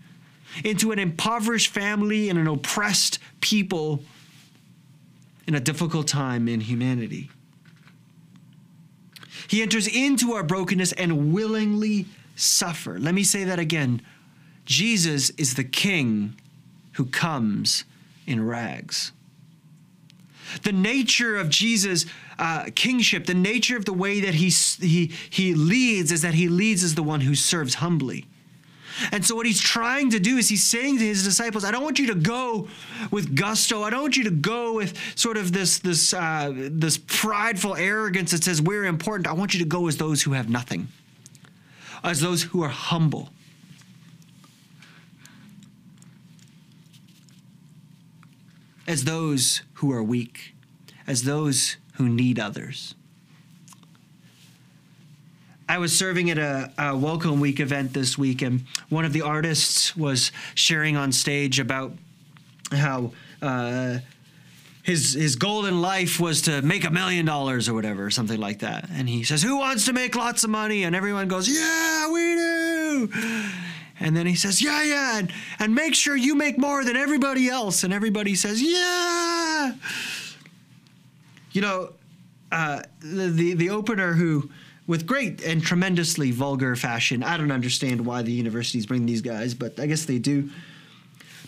into 0.63 0.91
an 0.91 0.99
impoverished 0.99 1.69
family 1.69 2.29
and 2.29 2.39
an 2.39 2.47
oppressed 2.47 3.19
people 3.41 4.03
in 5.47 5.55
a 5.55 5.59
difficult 5.59 6.07
time 6.07 6.47
in 6.47 6.61
humanity. 6.61 7.29
He 9.47 9.61
enters 9.61 9.87
into 9.87 10.33
our 10.33 10.43
brokenness 10.43 10.91
and 10.93 11.33
willingly 11.33 12.07
suffer. 12.35 12.99
Let 12.99 13.13
me 13.13 13.23
say 13.23 13.43
that 13.43 13.59
again. 13.59 14.01
Jesus 14.65 15.29
is 15.31 15.53
the 15.53 15.63
king 15.63 16.35
who 16.93 17.05
comes 17.05 17.83
in 18.25 18.45
rags. 18.45 19.11
The 20.63 20.71
nature 20.71 21.37
of 21.37 21.49
Jesus' 21.49 22.05
uh, 22.37 22.65
kingship, 22.75 23.25
the 23.25 23.33
nature 23.33 23.77
of 23.77 23.85
the 23.85 23.93
way 23.93 24.21
that 24.21 24.35
he, 24.35 24.49
he, 24.49 25.11
he 25.29 25.53
leads, 25.53 26.11
is 26.11 26.21
that 26.21 26.33
he 26.33 26.47
leads 26.47 26.83
as 26.83 26.95
the 26.95 27.03
one 27.03 27.21
who 27.21 27.35
serves 27.35 27.75
humbly. 27.75 28.25
And 29.11 29.25
so, 29.25 29.35
what 29.35 29.45
he's 29.45 29.59
trying 29.59 30.11
to 30.11 30.19
do 30.19 30.37
is 30.37 30.47
he's 30.47 30.63
saying 30.63 30.99
to 30.99 31.03
his 31.03 31.23
disciples, 31.23 31.65
I 31.65 31.71
don't 31.71 31.83
want 31.83 31.99
you 31.99 32.07
to 32.07 32.15
go 32.15 32.69
with 33.11 33.35
gusto. 33.35 33.83
I 33.83 33.89
don't 33.89 34.01
want 34.01 34.17
you 34.17 34.23
to 34.25 34.31
go 34.31 34.73
with 34.73 34.97
sort 35.15 35.37
of 35.37 35.51
this, 35.51 35.79
this, 35.79 36.13
uh, 36.13 36.53
this 36.55 36.97
prideful 36.97 37.75
arrogance 37.75 38.31
that 38.31 38.43
says 38.43 38.61
we're 38.61 38.85
important. 38.85 39.27
I 39.27 39.33
want 39.33 39.53
you 39.53 39.59
to 39.59 39.65
go 39.65 39.87
as 39.87 39.97
those 39.97 40.21
who 40.21 40.31
have 40.31 40.49
nothing, 40.49 40.87
as 42.03 42.21
those 42.21 42.43
who 42.43 42.63
are 42.63 42.69
humble. 42.69 43.29
As 48.87 49.03
those 49.03 49.61
who 49.75 49.91
are 49.91 50.03
weak, 50.03 50.53
as 51.07 51.23
those 51.23 51.77
who 51.93 52.07
need 52.07 52.39
others. 52.39 52.95
I 55.67 55.79
was 55.79 55.97
serving 55.97 56.29
at 56.29 56.37
a, 56.37 56.71
a, 56.77 56.95
Welcome 56.95 57.39
Week 57.39 57.59
event 57.59 57.93
this 57.93 58.17
week, 58.17 58.43
and 58.43 58.65
one 58.89 59.03
of 59.03 59.13
the 59.13 59.23
artists 59.23 59.97
was 59.97 60.31
sharing 60.53 60.95
on 60.95 61.11
stage 61.11 61.59
about 61.59 61.93
how 62.71 63.11
uh, 63.41 63.97
his 64.83 65.13
his 65.13 65.35
goal 65.35 65.65
in 65.65 65.81
life 65.81 66.19
was 66.19 66.43
to 66.43 66.61
make 66.61 66.83
a 66.83 66.91
million 66.91 67.25
dollars 67.25 67.67
or 67.67 67.73
whatever, 67.73 68.11
something 68.11 68.39
like 68.39 68.59
that. 68.59 68.87
And 68.91 69.09
he 69.09 69.23
says, 69.23 69.41
"Who 69.41 69.57
wants 69.57 69.85
to 69.85 69.93
make 69.93 70.15
lots 70.15 70.43
of 70.43 70.51
money?" 70.51 70.83
And 70.83 70.95
everyone 70.95 71.27
goes, 71.27 71.49
"Yeah, 71.49 72.11
we 72.11 72.35
do." 72.35 73.09
And 73.99 74.15
then 74.15 74.25
he 74.25 74.35
says, 74.35 74.61
"Yeah, 74.61 74.83
yeah, 74.83 75.19
and, 75.19 75.31
and 75.59 75.73
make 75.73 75.95
sure 75.95 76.15
you 76.15 76.35
make 76.35 76.57
more 76.57 76.83
than 76.83 76.95
everybody 76.97 77.47
else." 77.49 77.83
And 77.83 77.93
everybody 77.93 78.35
says, 78.35 78.61
"Yeah." 78.61 79.73
You 81.53 81.61
know, 81.61 81.93
uh, 82.51 82.81
the, 82.99 83.27
the 83.29 83.53
the 83.53 83.69
opener 83.69 84.13
who 84.13 84.49
with 84.87 85.05
great 85.05 85.43
and 85.43 85.63
tremendously 85.63 86.31
vulgar 86.31 86.75
fashion. 86.75 87.23
I 87.23 87.37
don't 87.37 87.51
understand 87.51 88.05
why 88.05 88.21
the 88.21 88.31
universities 88.31 88.85
bring 88.85 89.05
these 89.05 89.21
guys, 89.21 89.53
but 89.53 89.79
I 89.79 89.87
guess 89.87 90.05
they 90.05 90.19
do. 90.19 90.49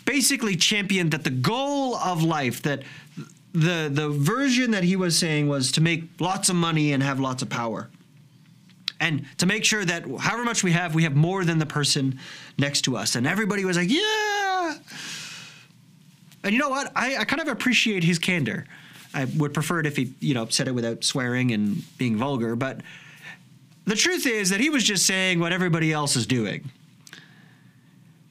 Basically, 0.04 0.56
championed 0.56 1.10
that 1.10 1.24
the 1.24 1.30
goal 1.30 1.94
of 1.96 2.22
life, 2.22 2.62
that 2.62 2.82
the 3.52 3.88
the 3.92 4.08
version 4.08 4.70
that 4.72 4.84
he 4.84 4.96
was 4.96 5.18
saying 5.18 5.48
was 5.48 5.72
to 5.72 5.80
make 5.80 6.04
lots 6.18 6.48
of 6.48 6.56
money 6.56 6.92
and 6.92 7.02
have 7.02 7.20
lots 7.20 7.42
of 7.42 7.50
power, 7.50 7.90
and 9.00 9.24
to 9.38 9.46
make 9.46 9.64
sure 9.64 9.84
that 9.84 10.04
however 10.18 10.44
much 10.44 10.64
we 10.64 10.72
have, 10.72 10.94
we 10.94 11.04
have 11.04 11.14
more 11.14 11.44
than 11.44 11.58
the 11.58 11.66
person 11.66 12.18
next 12.58 12.82
to 12.82 12.96
us. 12.96 13.14
And 13.14 13.26
everybody 13.26 13.64
was 13.64 13.76
like, 13.76 13.90
"Yeah." 13.90 14.76
And 16.44 16.52
you 16.52 16.58
know 16.58 16.68
what? 16.68 16.92
I, 16.94 17.18
I 17.18 17.24
kind 17.24 17.42
of 17.42 17.48
appreciate 17.48 18.04
his 18.04 18.18
candor. 18.18 18.66
I 19.14 19.24
would 19.24 19.54
prefer 19.54 19.80
it 19.80 19.86
if 19.86 19.96
he, 19.96 20.14
you 20.20 20.34
know, 20.34 20.46
said 20.46 20.68
it 20.68 20.72
without 20.72 21.02
swearing 21.02 21.50
and 21.52 21.82
being 21.98 22.16
vulgar, 22.16 22.56
but 22.56 22.80
the 23.86 23.96
truth 23.96 24.26
is 24.26 24.50
that 24.50 24.60
he 24.60 24.68
was 24.68 24.84
just 24.84 25.06
saying 25.06 25.40
what 25.40 25.52
everybody 25.52 25.92
else 25.92 26.14
is 26.14 26.26
doing. 26.26 26.70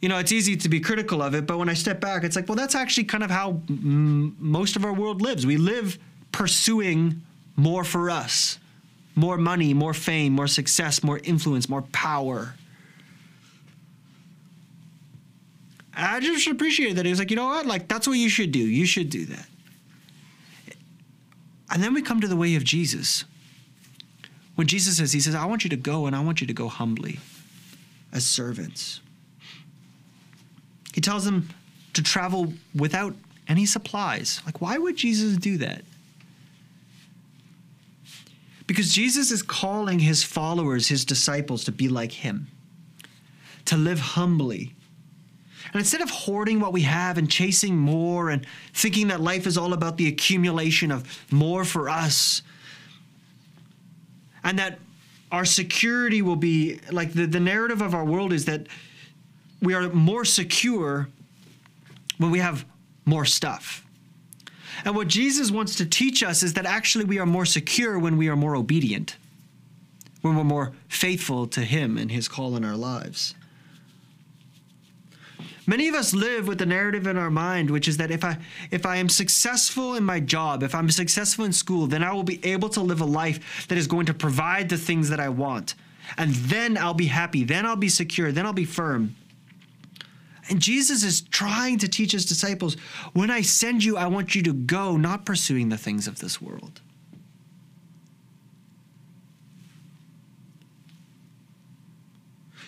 You 0.02 0.10
know, 0.10 0.20
it's 0.20 0.32
easy 0.32 0.56
to 0.56 0.70
be 0.70 0.80
critical 0.80 1.24
of 1.24 1.34
it, 1.34 1.48
but 1.48 1.58
when 1.58 1.68
I 1.68 1.74
step 1.74 2.00
back, 2.00 2.24
it's 2.24 2.36
like, 2.36 2.48
well, 2.48 2.56
that's 2.56 2.76
actually 2.76 3.06
kind 3.06 3.24
of 3.24 3.32
how 3.32 3.62
m- 3.68 4.36
most 4.40 4.76
of 4.76 4.86
our 4.86 4.94
world 4.94 5.22
lives. 5.22 5.48
We 5.48 5.58
live 5.58 5.98
pursuing 6.32 7.24
more 7.56 7.84
for 7.84 8.12
us 8.12 8.60
more 9.18 9.38
money, 9.38 9.74
more 9.74 9.94
fame, 9.94 10.34
more 10.34 10.48
success, 10.48 11.04
more 11.04 11.20
influence, 11.24 11.68
more 11.68 11.82
power. 11.82 12.54
I 15.94 16.20
just 16.20 16.48
appreciate 16.48 16.94
that. 16.94 17.06
He 17.06 17.12
was 17.12 17.18
like, 17.18 17.32
you 17.32 17.36
know 17.36 17.48
what? 17.48 17.66
Like, 17.66 17.88
that's 17.88 18.08
what 18.08 18.14
you 18.14 18.30
should 18.30 18.52
do. 18.52 18.60
You 18.60 18.86
should 18.86 19.10
do 19.10 19.26
that. 19.26 19.48
And 21.72 21.82
then 21.82 21.96
we 21.96 22.04
come 22.04 22.22
to 22.22 22.28
the 22.28 22.36
way 22.36 22.56
of 22.56 22.64
Jesus. 22.64 23.26
When 24.56 24.68
Jesus 24.68 24.98
says, 24.98 25.12
He 25.12 25.20
says, 25.20 25.36
I 25.36 25.46
want 25.46 25.64
you 25.64 25.70
to 25.72 25.76
go 25.76 26.06
and 26.06 26.16
I 26.16 26.24
want 26.24 26.40
you 26.40 26.48
to 26.48 26.54
go 26.54 26.68
humbly 26.68 27.20
as 28.14 28.26
servants. 28.26 29.02
He 30.94 31.02
tells 31.02 31.26
them 31.26 31.50
to 31.94 32.04
travel 32.04 32.54
without 32.76 33.16
any 33.48 33.66
supplies. 33.66 34.42
Like, 34.46 34.62
why 34.62 34.78
would 34.78 34.96
Jesus 34.96 35.38
do 35.38 35.58
that? 35.58 35.84
Because 38.68 38.94
Jesus 38.94 39.32
is 39.32 39.42
calling 39.42 40.00
his 40.00 40.24
followers, 40.24 40.90
his 40.90 41.06
disciples, 41.06 41.64
to 41.64 41.72
be 41.72 41.88
like 41.88 42.12
him, 42.12 42.48
to 43.66 43.78
live 43.78 44.00
humbly. 44.00 44.74
And 45.72 45.80
instead 45.80 46.02
of 46.02 46.10
hoarding 46.10 46.60
what 46.60 46.74
we 46.74 46.82
have 46.82 47.18
and 47.18 47.32
chasing 47.32 47.78
more 47.78 48.30
and 48.30 48.46
thinking 48.74 49.08
that 49.08 49.22
life 49.22 49.48
is 49.48 49.58
all 49.58 49.74
about 49.74 49.98
the 49.98 50.08
accumulation 50.08 50.92
of 50.92 51.26
more 51.32 51.64
for 51.64 51.90
us, 51.90 52.42
and 54.44 54.60
that 54.60 54.80
our 55.32 55.46
security 55.46 56.22
will 56.22 56.36
be 56.36 56.80
like 56.92 57.14
the, 57.14 57.26
the 57.26 57.40
narrative 57.40 57.82
of 57.82 57.94
our 57.94 58.06
world 58.06 58.32
is 58.32 58.46
that 58.46 58.68
we 59.62 59.74
are 59.74 59.90
more 59.90 60.24
secure 60.24 61.10
when 62.18 62.32
we 62.32 62.40
have 62.40 62.66
more 63.06 63.26
stuff. 63.26 63.84
And 64.86 64.96
what 64.96 65.08
Jesus 65.08 65.52
wants 65.52 65.76
to 65.76 65.86
teach 65.86 66.24
us 66.24 66.44
is 66.44 66.54
that 66.54 66.66
actually 66.66 67.06
we 67.06 67.20
are 67.20 67.26
more 67.26 67.46
secure 67.46 67.98
when 67.98 68.18
we 68.18 68.30
are 68.30 68.36
more 68.36 68.56
obedient, 68.56 69.18
when 70.22 70.36
we're 70.36 70.44
more 70.44 70.74
faithful 70.88 71.48
to 71.48 71.62
Him 71.62 71.98
and 71.98 72.12
His 72.12 72.28
call 72.28 72.56
in 72.56 72.64
our 72.64 72.76
lives. 72.76 73.36
Many 75.70 75.90
of 75.90 75.96
us 75.96 76.14
live 76.14 76.48
with 76.48 76.60
the 76.60 76.66
narrative 76.66 77.08
in 77.08 77.18
our 77.18 77.30
mind, 77.30 77.70
which 77.70 77.90
is 77.90 77.98
that 77.98 78.10
if 78.10 78.24
I 78.24 78.38
if 78.72 78.86
I 78.86 78.96
am 78.96 79.10
successful 79.10 79.96
in 79.96 80.04
my 80.06 80.22
job, 80.22 80.64
if 80.64 80.74
I'm 80.74 80.90
successful 80.90 81.44
in 81.44 81.52
school, 81.52 81.88
then 81.88 82.04
I 82.04 82.14
will 82.14 82.24
be 82.24 82.40
able 82.46 82.70
to 82.70 82.80
live 82.80 83.02
a 83.02 83.06
life 83.06 83.68
that 83.68 83.78
is 83.78 83.86
going 83.86 84.06
to 84.06 84.14
provide 84.14 84.70
the 84.70 84.78
things 84.78 85.10
that 85.10 85.20
I 85.20 85.28
want. 85.28 85.76
And 86.18 86.34
then 86.36 86.78
I'll 86.78 86.94
be 86.94 87.08
happy, 87.08 87.44
then 87.44 87.66
I'll 87.66 87.76
be 87.76 87.90
secure, 87.90 88.32
then 88.32 88.46
I'll 88.46 88.54
be 88.54 88.64
firm. 88.64 89.17
And 90.50 90.62
Jesus 90.62 91.04
is 91.04 91.22
trying 91.22 91.78
to 91.80 91.88
teach 91.88 92.14
his 92.14 92.26
disciples 92.26 92.78
when 93.14 93.30
I 93.30 93.42
send 93.42 93.84
you, 93.84 93.98
I 93.98 94.08
want 94.08 94.34
you 94.34 94.42
to 94.44 94.54
go, 94.54 94.96
not 94.96 95.26
pursuing 95.26 95.70
the 95.70 95.78
things 95.78 96.08
of 96.08 96.20
this 96.20 96.42
world. 96.42 96.82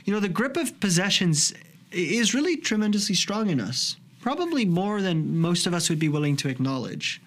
You 0.03 0.13
know, 0.13 0.19
the 0.19 0.29
grip 0.29 0.57
of 0.57 0.79
possessions 0.79 1.53
is 1.91 2.33
really 2.33 2.57
tremendously 2.57 3.15
strong 3.15 3.49
in 3.49 3.61
us, 3.61 3.95
probably 4.21 4.65
more 4.65 5.01
than 5.01 5.37
most 5.37 5.67
of 5.67 5.73
us 5.73 5.89
would 5.89 5.99
be 5.99 6.09
willing 6.09 6.35
to 6.37 6.49
acknowledge. 6.49 7.21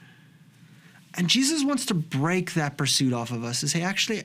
And 1.14 1.28
Jesus 1.28 1.64
wants 1.64 1.86
to 1.86 1.94
break 1.94 2.54
that 2.54 2.76
pursuit 2.76 3.12
off 3.12 3.30
of 3.30 3.44
us 3.44 3.62
and 3.62 3.70
say, 3.70 3.82
actually, 3.82 4.24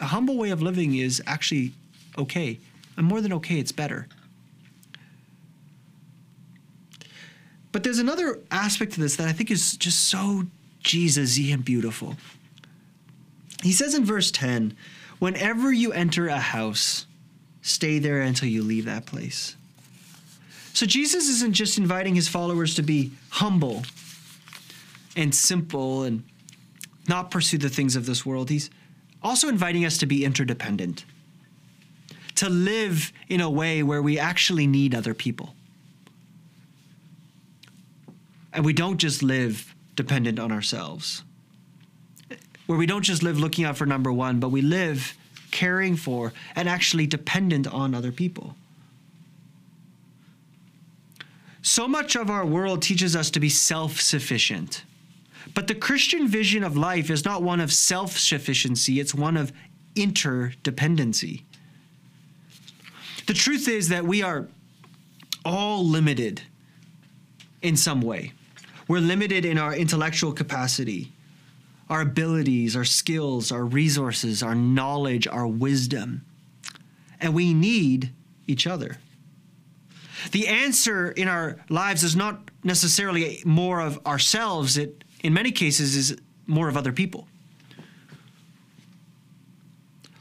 a 0.00 0.04
humble 0.04 0.36
way 0.38 0.50
of 0.50 0.62
living 0.62 0.96
is 0.96 1.22
actually 1.26 1.72
okay. 2.16 2.58
And 2.96 3.06
more 3.06 3.20
than 3.20 3.32
okay, 3.34 3.58
it's 3.58 3.72
better. 3.72 4.08
But 7.76 7.82
there's 7.82 7.98
another 7.98 8.38
aspect 8.50 8.92
to 8.92 9.00
this 9.00 9.16
that 9.16 9.28
I 9.28 9.32
think 9.32 9.50
is 9.50 9.76
just 9.76 10.04
so 10.08 10.46
Jesus 10.82 11.38
y 11.38 11.48
and 11.52 11.62
beautiful. 11.62 12.16
He 13.62 13.72
says 13.72 13.94
in 13.94 14.02
verse 14.02 14.30
10 14.30 14.74
Whenever 15.18 15.70
you 15.70 15.92
enter 15.92 16.26
a 16.26 16.38
house, 16.38 17.04
stay 17.60 17.98
there 17.98 18.22
until 18.22 18.48
you 18.48 18.62
leave 18.62 18.86
that 18.86 19.04
place. 19.04 19.56
So 20.72 20.86
Jesus 20.86 21.28
isn't 21.28 21.52
just 21.52 21.76
inviting 21.76 22.14
his 22.14 22.28
followers 22.28 22.74
to 22.76 22.82
be 22.82 23.12
humble 23.28 23.82
and 25.14 25.34
simple 25.34 26.04
and 26.04 26.24
not 27.10 27.30
pursue 27.30 27.58
the 27.58 27.68
things 27.68 27.94
of 27.94 28.06
this 28.06 28.24
world. 28.24 28.48
He's 28.48 28.70
also 29.22 29.48
inviting 29.48 29.84
us 29.84 29.98
to 29.98 30.06
be 30.06 30.24
interdependent, 30.24 31.04
to 32.36 32.48
live 32.48 33.12
in 33.28 33.42
a 33.42 33.50
way 33.50 33.82
where 33.82 34.00
we 34.00 34.18
actually 34.18 34.66
need 34.66 34.94
other 34.94 35.12
people. 35.12 35.55
And 38.56 38.64
we 38.64 38.72
don't 38.72 38.96
just 38.96 39.22
live 39.22 39.74
dependent 39.96 40.38
on 40.38 40.50
ourselves, 40.50 41.22
where 42.64 42.78
we 42.78 42.86
don't 42.86 43.02
just 43.02 43.22
live 43.22 43.38
looking 43.38 43.66
out 43.66 43.76
for 43.76 43.84
number 43.84 44.10
one, 44.10 44.40
but 44.40 44.48
we 44.48 44.62
live 44.62 45.14
caring 45.50 45.94
for, 45.94 46.32
and 46.56 46.66
actually 46.66 47.06
dependent 47.06 47.66
on 47.66 47.94
other 47.94 48.10
people. 48.10 48.56
So 51.60 51.86
much 51.86 52.16
of 52.16 52.30
our 52.30 52.46
world 52.46 52.80
teaches 52.80 53.14
us 53.14 53.30
to 53.32 53.40
be 53.40 53.50
self 53.50 54.00
sufficient. 54.00 54.84
But 55.54 55.66
the 55.66 55.74
Christian 55.74 56.26
vision 56.26 56.64
of 56.64 56.78
life 56.78 57.10
is 57.10 57.26
not 57.26 57.42
one 57.42 57.60
of 57.60 57.70
self 57.70 58.16
sufficiency, 58.18 59.00
it's 59.00 59.14
one 59.14 59.36
of 59.36 59.52
interdependency. 59.96 61.42
The 63.26 63.34
truth 63.34 63.68
is 63.68 63.90
that 63.90 64.06
we 64.06 64.22
are 64.22 64.48
all 65.44 65.84
limited 65.84 66.40
in 67.60 67.76
some 67.76 68.00
way. 68.00 68.32
We're 68.88 69.00
limited 69.00 69.44
in 69.44 69.58
our 69.58 69.74
intellectual 69.74 70.32
capacity, 70.32 71.12
our 71.88 72.02
abilities, 72.02 72.76
our 72.76 72.84
skills, 72.84 73.50
our 73.50 73.64
resources, 73.64 74.42
our 74.42 74.54
knowledge, 74.54 75.26
our 75.26 75.46
wisdom. 75.46 76.24
And 77.20 77.34
we 77.34 77.52
need 77.52 78.12
each 78.46 78.66
other. 78.66 78.98
The 80.32 80.48
answer 80.48 81.10
in 81.10 81.28
our 81.28 81.56
lives 81.68 82.02
is 82.02 82.16
not 82.16 82.50
necessarily 82.62 83.42
more 83.44 83.80
of 83.80 84.04
ourselves, 84.06 84.76
it 84.76 85.04
in 85.22 85.32
many 85.32 85.50
cases 85.50 85.96
is 85.96 86.16
more 86.46 86.68
of 86.68 86.76
other 86.76 86.92
people. 86.92 87.26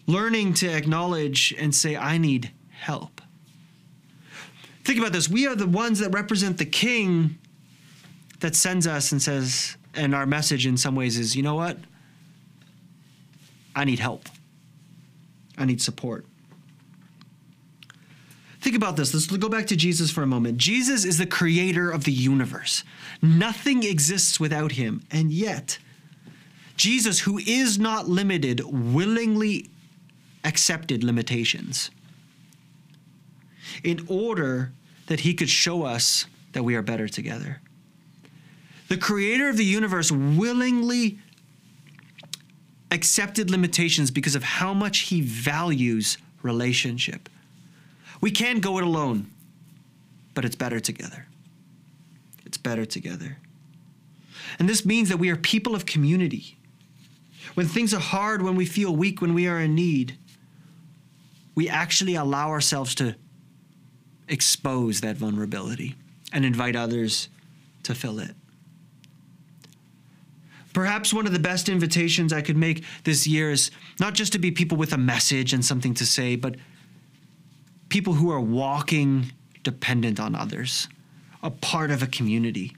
Learning 0.08 0.54
to 0.56 0.68
acknowledge 0.68 1.54
and 1.58 1.74
say, 1.74 1.96
I 1.96 2.18
need 2.18 2.52
help. 2.70 3.22
Think 4.84 5.00
about 5.00 5.14
this. 5.14 5.28
We 5.28 5.48
are 5.48 5.56
the 5.56 5.68
ones 5.68 6.00
that 6.00 6.12
represent 6.12 6.60
the 6.60 6.66
king 6.66 7.40
that 8.46 8.56
sends 8.56 8.86
us 8.86 9.12
and 9.12 9.20
says, 9.20 9.76
and 9.96 10.14
our 10.14 10.28
message 10.28 10.68
in 10.68 10.78
some 10.78 10.96
ways 10.96 11.18
is, 11.18 11.36
you 11.36 11.42
know 11.42 11.56
what? 11.56 11.80
I 13.76 13.86
need 13.86 13.98
help. 13.98 14.30
I 15.58 15.66
need 15.66 15.82
support. 15.82 16.28
Think 18.62 18.76
about 18.76 18.98
this. 18.98 19.16
Let's 19.16 19.26
go 19.26 19.50
back 19.50 19.66
to 19.68 19.76
Jesus 19.76 20.12
for 20.12 20.22
a 20.22 20.28
moment. 20.28 20.60
Jesus 20.60 21.06
is 21.06 21.18
the 21.18 21.26
creator 21.26 21.90
of 21.90 22.04
the 22.04 22.12
universe. 22.12 22.84
Nothing 23.20 23.82
exists 23.82 24.40
without 24.40 24.74
him. 24.74 25.02
And 25.10 25.32
yet, 25.32 25.80
Jesus, 26.78 27.22
who 27.22 27.40
is 27.40 27.80
not 27.80 28.08
limited, 28.08 28.62
willingly 28.64 29.72
accepted 30.44 31.04
limitations 31.04 31.90
in 33.84 34.06
order 34.08 34.72
that 35.08 35.22
he 35.22 35.34
could 35.34 35.50
show 35.50 35.82
us 35.82 36.28
that 36.52 36.62
we 36.62 36.76
are 36.76 36.84
better 36.84 37.08
together. 37.08 37.60
The 38.88 38.98
creator 38.98 39.50
of 39.50 39.58
the 39.58 39.66
universe 39.66 40.12
willingly 40.12 41.20
accepted 42.92 43.50
limitations 43.50 44.12
because 44.12 44.36
of 44.36 44.44
how 44.44 44.74
much 44.74 45.00
he 45.00 45.22
values 45.22 46.18
relationship. 46.44 47.30
We 48.22 48.32
can 48.32 48.60
go 48.60 48.78
it 48.78 48.84
alone, 48.84 49.32
but 50.34 50.46
it's 50.46 50.56
better 50.56 50.80
together. 50.80 51.28
It's 52.46 52.58
better 52.58 52.86
together. 52.86 53.38
And 54.60 54.70
this 54.70 54.86
means 54.86 55.10
that 55.10 55.18
we 55.18 55.30
are 55.30 55.36
people 55.36 55.76
of 55.76 55.86
community. 55.86 56.58
When 57.56 57.68
things 57.68 57.94
are 57.94 58.00
hard, 58.00 58.42
when 58.42 58.56
we 58.56 58.66
feel 58.66 58.96
weak, 58.96 59.22
when 59.22 59.34
we 59.34 59.48
are 59.48 59.60
in 59.60 59.76
need, 59.76 60.18
we 61.56 61.68
actually 61.70 62.16
allow 62.16 62.50
ourselves 62.50 62.94
to 62.96 63.16
expose 64.28 65.02
that 65.02 65.16
vulnerability 65.18 65.96
and 66.32 66.46
invite 66.46 66.76
others 66.76 67.30
to 67.84 67.96
fill 67.96 68.20
it. 68.20 68.36
Perhaps 70.76 71.14
one 71.14 71.26
of 71.26 71.32
the 71.32 71.40
best 71.40 71.70
invitations 71.70 72.34
I 72.34 72.42
could 72.42 72.58
make 72.58 72.84
this 73.06 73.26
year 73.26 73.50
is 73.50 73.72
not 73.98 74.14
just 74.14 74.34
to 74.34 74.40
be 74.40 74.52
people 74.52 74.78
with 74.78 74.92
a 74.92 74.98
message 74.98 75.54
and 75.54 75.64
something 75.64 75.94
to 75.94 76.06
say, 76.06 76.36
but 76.36 76.58
people 77.88 78.12
who 78.12 78.30
are 78.30 78.42
walking 78.42 79.32
dependent 79.64 80.20
on 80.20 80.36
others, 80.36 80.90
a 81.42 81.50
part 81.50 81.92
of 81.92 82.04
a 82.04 82.08
community. 82.08 82.76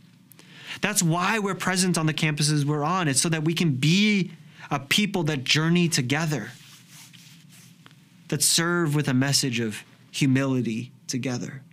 That's 0.79 1.01
why 1.01 1.39
we're 1.39 1.55
present 1.55 1.97
on 1.97 2.05
the 2.05 2.13
campuses 2.13 2.65
we're 2.65 2.83
on. 2.83 3.07
It's 3.07 3.19
so 3.19 3.29
that 3.29 3.43
we 3.43 3.55
can 3.55 3.71
be 3.71 4.31
a 4.69 4.79
people 4.79 5.23
that 5.23 5.43
journey 5.43 5.89
together, 5.89 6.51
that 8.27 8.43
serve 8.43 8.93
with 8.93 9.07
a 9.07 9.13
message 9.15 9.59
of 9.59 9.83
humility 10.11 10.91
together. 11.07 11.63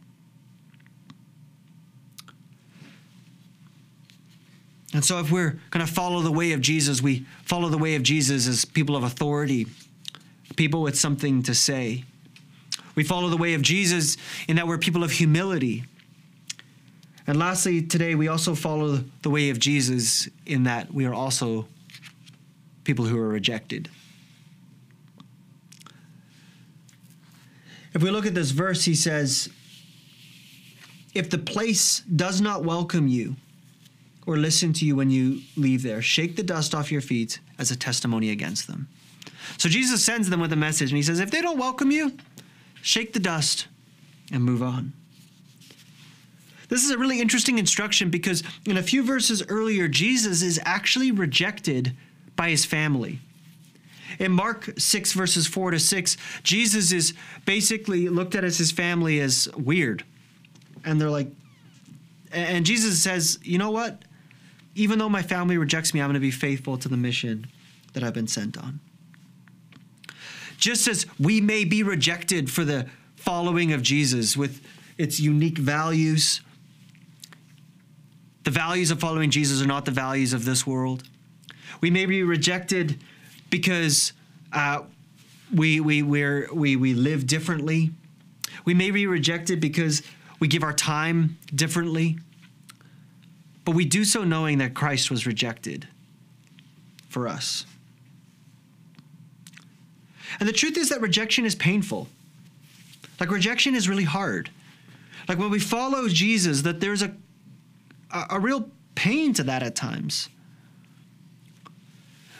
And 4.94 5.04
so, 5.04 5.18
if 5.18 5.32
we're 5.32 5.58
going 5.70 5.84
to 5.84 5.92
follow 5.92 6.20
the 6.20 6.30
way 6.30 6.52
of 6.52 6.60
Jesus, 6.60 7.02
we 7.02 7.26
follow 7.42 7.68
the 7.68 7.76
way 7.76 7.96
of 7.96 8.04
Jesus 8.04 8.46
as 8.46 8.64
people 8.64 8.94
of 8.94 9.02
authority, 9.02 9.66
people 10.54 10.82
with 10.82 10.96
something 10.96 11.42
to 11.42 11.54
say. 11.54 12.04
We 12.94 13.02
follow 13.02 13.28
the 13.28 13.36
way 13.36 13.54
of 13.54 13.62
Jesus 13.62 14.16
in 14.46 14.54
that 14.54 14.68
we're 14.68 14.78
people 14.78 15.02
of 15.02 15.10
humility. 15.10 15.82
And 17.26 17.40
lastly, 17.40 17.82
today 17.82 18.14
we 18.14 18.28
also 18.28 18.54
follow 18.54 19.02
the 19.22 19.30
way 19.30 19.50
of 19.50 19.58
Jesus 19.58 20.28
in 20.46 20.62
that 20.62 20.94
we 20.94 21.06
are 21.06 21.14
also 21.14 21.66
people 22.84 23.04
who 23.04 23.18
are 23.18 23.28
rejected. 23.28 23.90
If 27.94 28.02
we 28.02 28.12
look 28.12 28.26
at 28.26 28.34
this 28.34 28.52
verse, 28.52 28.84
he 28.84 28.94
says, 28.94 29.48
If 31.14 31.30
the 31.30 31.38
place 31.38 32.00
does 32.00 32.40
not 32.40 32.64
welcome 32.64 33.08
you 33.08 33.34
or 34.26 34.36
listen 34.36 34.72
to 34.74 34.86
you 34.86 34.96
when 34.96 35.10
you 35.10 35.40
leave 35.56 35.82
there, 35.82 36.00
shake 36.00 36.36
the 36.36 36.42
dust 36.42 36.74
off 36.74 36.90
your 36.90 37.00
feet 37.00 37.40
as 37.58 37.70
a 37.70 37.76
testimony 37.76 38.30
against 38.30 38.66
them. 38.66 38.88
So 39.58 39.68
Jesus 39.68 40.04
sends 40.04 40.30
them 40.30 40.40
with 40.40 40.52
a 40.52 40.56
message, 40.56 40.90
and 40.90 40.96
he 40.96 41.02
says, 41.02 41.20
If 41.20 41.30
they 41.30 41.42
don't 41.42 41.58
welcome 41.58 41.90
you, 41.90 42.16
shake 42.82 43.12
the 43.12 43.20
dust, 43.20 43.66
and 44.32 44.42
move 44.42 44.62
on. 44.62 44.92
This 46.68 46.84
is 46.84 46.90
a 46.90 46.98
really 46.98 47.20
interesting 47.20 47.58
instruction 47.58 48.10
because 48.10 48.42
in 48.66 48.76
a 48.76 48.82
few 48.82 49.04
verses 49.04 49.42
earlier, 49.48 49.86
Jesus 49.86 50.42
is 50.42 50.58
actually 50.64 51.10
rejected 51.10 51.94
by 52.36 52.50
his 52.50 52.64
family. 52.64 53.20
In 54.18 54.32
Mark 54.32 54.70
6, 54.78 55.12
verses 55.12 55.46
4 55.46 55.72
to 55.72 55.78
6, 55.78 56.16
Jesus 56.42 56.92
is 56.92 57.14
basically 57.44 58.08
looked 58.08 58.34
at 58.34 58.44
as 58.44 58.58
his 58.58 58.70
family 58.70 59.20
as 59.20 59.48
weird. 59.56 60.04
And 60.84 61.00
they're 61.00 61.10
like, 61.10 61.28
and 62.32 62.66
Jesus 62.66 63.02
says, 63.02 63.38
you 63.42 63.58
know 63.58 63.70
what? 63.70 64.02
Even 64.74 64.98
though 64.98 65.08
my 65.08 65.22
family 65.22 65.56
rejects 65.56 65.94
me, 65.94 66.00
I'm 66.00 66.08
going 66.08 66.14
to 66.14 66.20
be 66.20 66.30
faithful 66.30 66.76
to 66.78 66.88
the 66.88 66.96
mission 66.96 67.46
that 67.92 68.02
I've 68.02 68.14
been 68.14 68.26
sent 68.28 68.58
on. 68.58 68.80
Just 70.58 70.88
as 70.88 71.06
we 71.18 71.40
may 71.40 71.64
be 71.64 71.82
rejected 71.82 72.50
for 72.50 72.64
the 72.64 72.86
following 73.16 73.72
of 73.72 73.82
Jesus 73.82 74.36
with 74.36 74.64
its 74.98 75.20
unique 75.20 75.58
values, 75.58 76.40
the 78.44 78.50
values 78.50 78.90
of 78.90 79.00
following 79.00 79.30
Jesus 79.30 79.62
are 79.62 79.66
not 79.66 79.84
the 79.84 79.90
values 79.90 80.32
of 80.32 80.44
this 80.44 80.66
world. 80.66 81.04
We 81.80 81.90
may 81.90 82.06
be 82.06 82.22
rejected 82.22 83.02
because 83.50 84.12
uh, 84.52 84.82
we, 85.54 85.80
we, 85.80 86.02
we 86.02 86.46
we, 86.52 86.76
we 86.76 86.94
live 86.94 87.26
differently. 87.26 87.90
We 88.64 88.74
may 88.74 88.90
be 88.90 89.06
rejected 89.06 89.60
because 89.60 90.02
we 90.40 90.48
give 90.48 90.62
our 90.62 90.72
time 90.72 91.38
differently. 91.54 92.18
But 93.64 93.74
we 93.74 93.84
do 93.84 94.04
so 94.04 94.24
knowing 94.24 94.58
that 94.58 94.74
Christ 94.74 95.10
was 95.10 95.26
rejected 95.26 95.88
for 97.08 97.28
us. 97.28 97.64
And 100.40 100.48
the 100.48 100.52
truth 100.52 100.76
is 100.76 100.88
that 100.88 101.00
rejection 101.00 101.44
is 101.44 101.54
painful. 101.54 102.08
Like 103.20 103.30
rejection 103.30 103.74
is 103.74 103.88
really 103.88 104.04
hard. 104.04 104.50
Like 105.28 105.38
when 105.38 105.50
we 105.50 105.58
follow 105.58 106.08
Jesus, 106.08 106.62
that 106.62 106.80
there's 106.80 107.02
a, 107.02 107.14
a, 108.10 108.24
a 108.30 108.40
real 108.40 108.68
pain 108.94 109.32
to 109.34 109.44
that 109.44 109.62
at 109.62 109.74
times. 109.74 110.28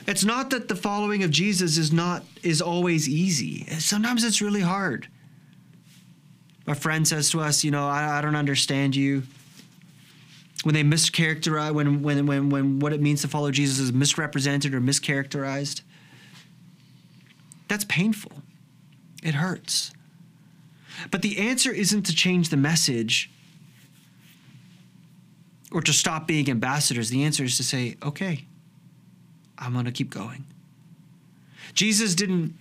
It's 0.07 0.25
not 0.25 0.51
that 0.51 0.69
the 0.69 0.77
following 0.77 1.23
of 1.23 1.31
Jesus 1.31 1.79
is 1.79 1.93
not 1.93 2.25
is 2.43 2.61
always 2.61 3.09
easy. 3.09 3.65
Sometimes 3.79 4.23
it's 4.23 4.43
really 4.43 4.61
hard. 4.61 5.09
A 6.67 6.75
friend 6.75 7.07
says 7.07 7.31
to 7.31 7.41
us, 7.41 7.65
you 7.65 7.71
know, 7.71 7.89
I, 7.89 8.19
I 8.19 8.21
don't 8.21 8.37
understand 8.37 8.97
you. 8.97 9.23
When 10.65 10.75
they 10.75 10.83
mischaracterize, 10.83 11.73
when, 11.73 12.03
when, 12.03 12.27
when, 12.27 12.51
when 12.51 12.79
what 12.81 12.93
it 12.93 13.01
means 13.01 13.23
to 13.23 13.29
follow 13.29 13.51
Jesus 13.51 13.79
is 13.79 13.93
misrepresented 13.93 14.75
or 14.75 14.81
mischaracterized, 14.81 15.83
that's 17.69 17.85
painful. 17.85 18.33
It 19.23 19.35
hurts. 19.35 19.93
But 21.11 21.23
the 21.23 21.39
answer 21.39 21.71
isn't 21.71 22.05
to 22.05 22.15
change 22.15 22.49
the 22.49 22.57
message 22.57 23.31
or 25.71 25.83
to 25.83 25.93
stop 25.93 26.27
being 26.27 26.49
ambassadors. 26.49 27.11
The 27.11 27.25
answer 27.25 27.45
is 27.45 27.57
to 27.57 27.63
say, 27.63 27.97
okay, 28.03 28.47
I'm 29.59 29.73
going 29.73 29.85
to 29.85 29.93
keep 29.93 30.11
going. 30.11 30.45
Jesus 31.75 32.15
didn't 32.15 32.55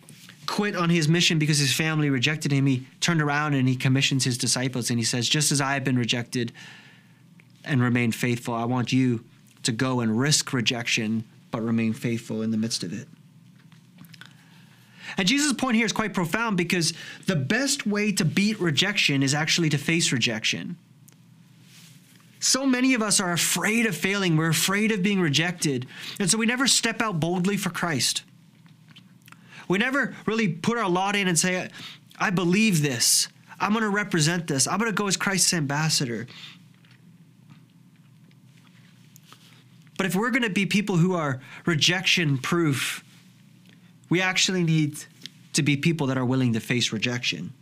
quit 0.46 0.76
on 0.76 0.90
his 0.90 1.08
mission 1.08 1.40
because 1.40 1.60
his 1.60 1.74
family 1.74 2.10
rejected 2.10 2.52
him. 2.52 2.66
He 2.66 2.86
turned 3.00 3.22
around 3.22 3.54
and 3.54 3.68
he 3.68 3.76
commissions 3.76 4.24
his 4.24 4.38
disciples 4.38 4.90
and 4.90 5.00
he 5.00 5.06
says, 5.06 5.30
Just 5.30 5.52
as 5.52 5.62
I 5.62 5.74
have 5.74 5.84
been 5.84 5.98
rejected 5.98 6.52
and 7.66 7.82
remain 7.82 8.12
faithful, 8.12 8.54
I 8.54 8.66
want 8.66 8.92
you 8.92 9.24
to 9.64 9.72
go 9.72 10.02
and 10.02 10.20
risk 10.20 10.54
rejection 10.54 11.24
but 11.52 11.62
remain 11.62 11.94
faithful 11.94 12.42
in 12.42 12.52
the 12.52 12.58
midst 12.58 12.84
of 12.84 12.92
it. 12.94 13.08
And 15.18 15.28
Jesus' 15.28 15.54
point 15.54 15.76
here 15.76 15.86
is 15.86 15.94
quite 15.94 16.14
profound 16.14 16.58
because 16.58 16.94
the 17.28 17.36
best 17.36 17.86
way 17.86 18.12
to 18.14 18.26
beat 18.26 18.60
rejection 18.60 19.22
is 19.22 19.36
actually 19.36 19.70
to 19.70 19.78
face 19.78 20.12
rejection. 20.12 20.78
so 22.40 22.66
many 22.66 22.94
of 22.94 23.02
us 23.02 23.20
are 23.22 23.32
afraid 23.32 23.86
of 23.86 23.96
failing. 23.96 24.36
We're 24.36 24.50
afraid 24.50 24.92
of 24.92 25.02
being 25.02 25.22
rejected. 25.22 25.88
And 26.20 26.30
so 26.30 26.38
we 26.38 26.46
never 26.46 26.68
step 26.68 27.02
out 27.02 27.20
boldly 27.20 27.56
for 27.56 27.70
Christ. 27.70 28.24
We 29.70 29.78
never 29.78 30.14
really 30.26 30.50
put 30.50 30.78
our 30.78 30.90
lot 30.90 31.16
in 31.16 31.28
and 31.28 31.40
say, 31.40 31.70
I 32.20 32.32
believe 32.32 32.82
this. 32.82 33.30
I'm 33.60 33.72
going 33.72 33.84
to 33.84 33.90
represent 33.90 34.48
this. 34.48 34.68
I'm 34.68 34.78
going 34.78 34.92
to 34.92 34.96
go 34.96 35.08
as 35.08 35.16
Christ's 35.16 35.54
ambassador. 35.54 36.28
But 40.04 40.10
if 40.10 40.18
we're 40.18 40.32
going 40.32 40.44
to 40.44 40.50
be 40.50 40.66
people 40.66 40.98
who 40.98 41.16
are 41.16 41.40
rejection 41.66 42.38
proof, 42.38 43.06
we 44.10 44.20
actually 44.20 44.62
need 44.62 44.98
to 45.54 45.64
be 45.64 45.78
people 45.78 46.08
that 46.08 46.18
are 46.18 46.26
willing 46.26 46.52
to 46.52 46.60
face 46.60 46.92
rejection. 46.92 47.54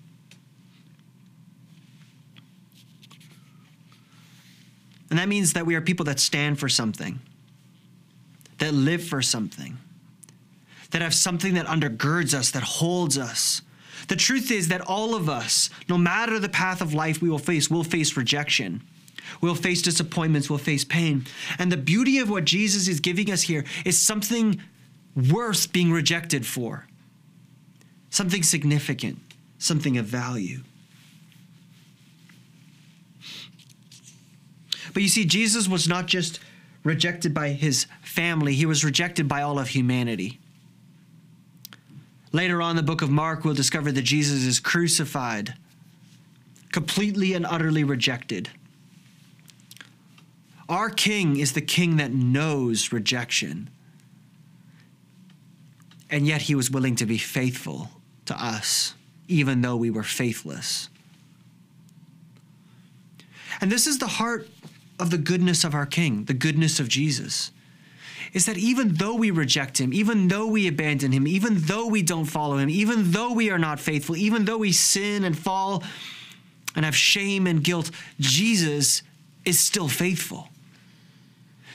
And 5.11 5.19
that 5.19 5.29
means 5.29 5.53
that 5.53 5.67
we 5.67 5.75
are 5.75 5.81
people 5.81 6.03
that 6.05 6.19
stand 6.19 6.59
for 6.59 6.67
something, 6.67 7.19
that 8.57 8.73
live 8.73 9.03
for 9.03 9.21
something, 9.21 9.77
that 10.89 11.03
have 11.03 11.13
something 11.13 11.53
that 11.53 11.67
undergirds 11.67 12.33
us, 12.33 12.49
that 12.49 12.63
holds 12.63 13.19
us. 13.19 13.61
The 14.07 14.15
truth 14.15 14.49
is 14.49 14.69
that 14.69 14.81
all 14.81 15.13
of 15.13 15.29
us, 15.29 15.69
no 15.87 15.95
matter 15.95 16.39
the 16.39 16.49
path 16.49 16.81
of 16.81 16.95
life 16.95 17.21
we 17.21 17.29
will 17.29 17.37
face, 17.37 17.69
will 17.69 17.83
face 17.83 18.17
rejection. 18.17 18.81
We'll 19.39 19.55
face 19.55 19.81
disappointments, 19.81 20.49
we'll 20.49 20.59
face 20.59 20.83
pain. 20.83 21.25
And 21.59 21.71
the 21.71 21.77
beauty 21.77 22.19
of 22.19 22.29
what 22.29 22.45
Jesus 22.45 22.87
is 22.87 22.99
giving 22.99 23.31
us 23.31 23.41
here 23.41 23.65
is 23.85 23.97
something 23.97 24.61
worth 25.15 25.71
being 25.71 25.91
rejected 25.91 26.45
for, 26.45 26.87
something 28.09 28.43
significant, 28.43 29.19
something 29.57 29.97
of 29.97 30.05
value. 30.05 30.61
But 34.93 35.03
you 35.03 35.09
see, 35.09 35.25
Jesus 35.25 35.67
was 35.67 35.87
not 35.87 36.05
just 36.07 36.39
rejected 36.83 37.33
by 37.33 37.49
his 37.49 37.85
family, 38.01 38.53
he 38.53 38.65
was 38.65 38.83
rejected 38.83 39.27
by 39.27 39.41
all 39.41 39.59
of 39.59 39.69
humanity. 39.69 40.39
Later 42.33 42.61
on 42.61 42.71
in 42.71 42.75
the 42.77 42.83
book 42.83 43.01
of 43.01 43.09
Mark, 43.09 43.43
we'll 43.43 43.53
discover 43.53 43.91
that 43.91 44.01
Jesus 44.01 44.43
is 44.45 44.59
crucified, 44.59 45.53
completely 46.71 47.33
and 47.33 47.45
utterly 47.45 47.83
rejected. 47.83 48.49
Our 50.71 50.89
king 50.89 51.35
is 51.35 51.51
the 51.51 51.61
king 51.61 51.97
that 51.97 52.13
knows 52.13 52.93
rejection. 52.93 53.69
And 56.09 56.25
yet 56.25 56.43
he 56.43 56.55
was 56.55 56.71
willing 56.71 56.95
to 56.95 57.05
be 57.05 57.17
faithful 57.17 57.89
to 58.27 58.41
us, 58.41 58.93
even 59.27 59.61
though 59.61 59.75
we 59.75 59.89
were 59.89 60.01
faithless. 60.01 60.87
And 63.59 63.69
this 63.69 63.85
is 63.85 63.99
the 63.99 64.07
heart 64.07 64.47
of 64.97 65.11
the 65.11 65.17
goodness 65.17 65.65
of 65.65 65.75
our 65.75 65.85
King, 65.85 66.23
the 66.23 66.33
goodness 66.33 66.79
of 66.79 66.87
Jesus, 66.87 67.51
is 68.31 68.45
that 68.45 68.57
even 68.57 68.93
though 68.93 69.15
we 69.15 69.29
reject 69.29 69.77
him, 69.77 69.93
even 69.93 70.29
though 70.29 70.47
we 70.47 70.69
abandon 70.69 71.11
him, 71.11 71.27
even 71.27 71.55
though 71.57 71.87
we 71.87 72.01
don't 72.01 72.25
follow 72.25 72.55
him, 72.57 72.69
even 72.69 73.11
though 73.11 73.33
we 73.33 73.49
are 73.49 73.59
not 73.59 73.79
faithful, 73.79 74.15
even 74.15 74.45
though 74.45 74.59
we 74.59 74.71
sin 74.71 75.25
and 75.25 75.37
fall 75.37 75.83
and 76.77 76.85
have 76.85 76.95
shame 76.95 77.45
and 77.45 77.61
guilt, 77.61 77.91
Jesus 78.21 79.03
is 79.43 79.59
still 79.59 79.89
faithful. 79.89 80.47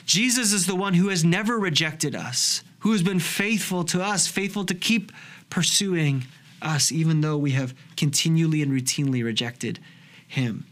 Jesus 0.07 0.53
is 0.53 0.65
the 0.65 0.75
one 0.75 0.93
who 0.93 1.09
has 1.09 1.25
never 1.25 1.59
rejected 1.59 2.15
us, 2.15 2.63
who 2.79 2.93
has 2.93 3.03
been 3.03 3.19
faithful 3.19 3.83
to 3.83 4.01
us, 4.01 4.25
faithful 4.25 4.65
to 4.65 4.73
keep 4.73 5.11
pursuing 5.49 6.25
us, 6.61 6.93
even 6.93 7.19
though 7.19 7.37
we 7.37 7.51
have 7.51 7.75
continually 7.97 8.61
and 8.61 8.71
routinely 8.71 9.23
rejected 9.23 9.79
him. 10.25 10.65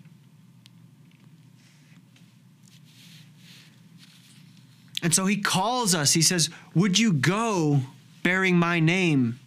And 5.04 5.14
so 5.14 5.26
he 5.26 5.38
calls 5.38 5.94
us. 5.94 6.14
He 6.14 6.22
says, 6.22 6.50
Would 6.74 6.98
you 6.98 7.12
go 7.12 7.82
bearing 8.24 8.58
my 8.58 8.80
name? 8.80 9.38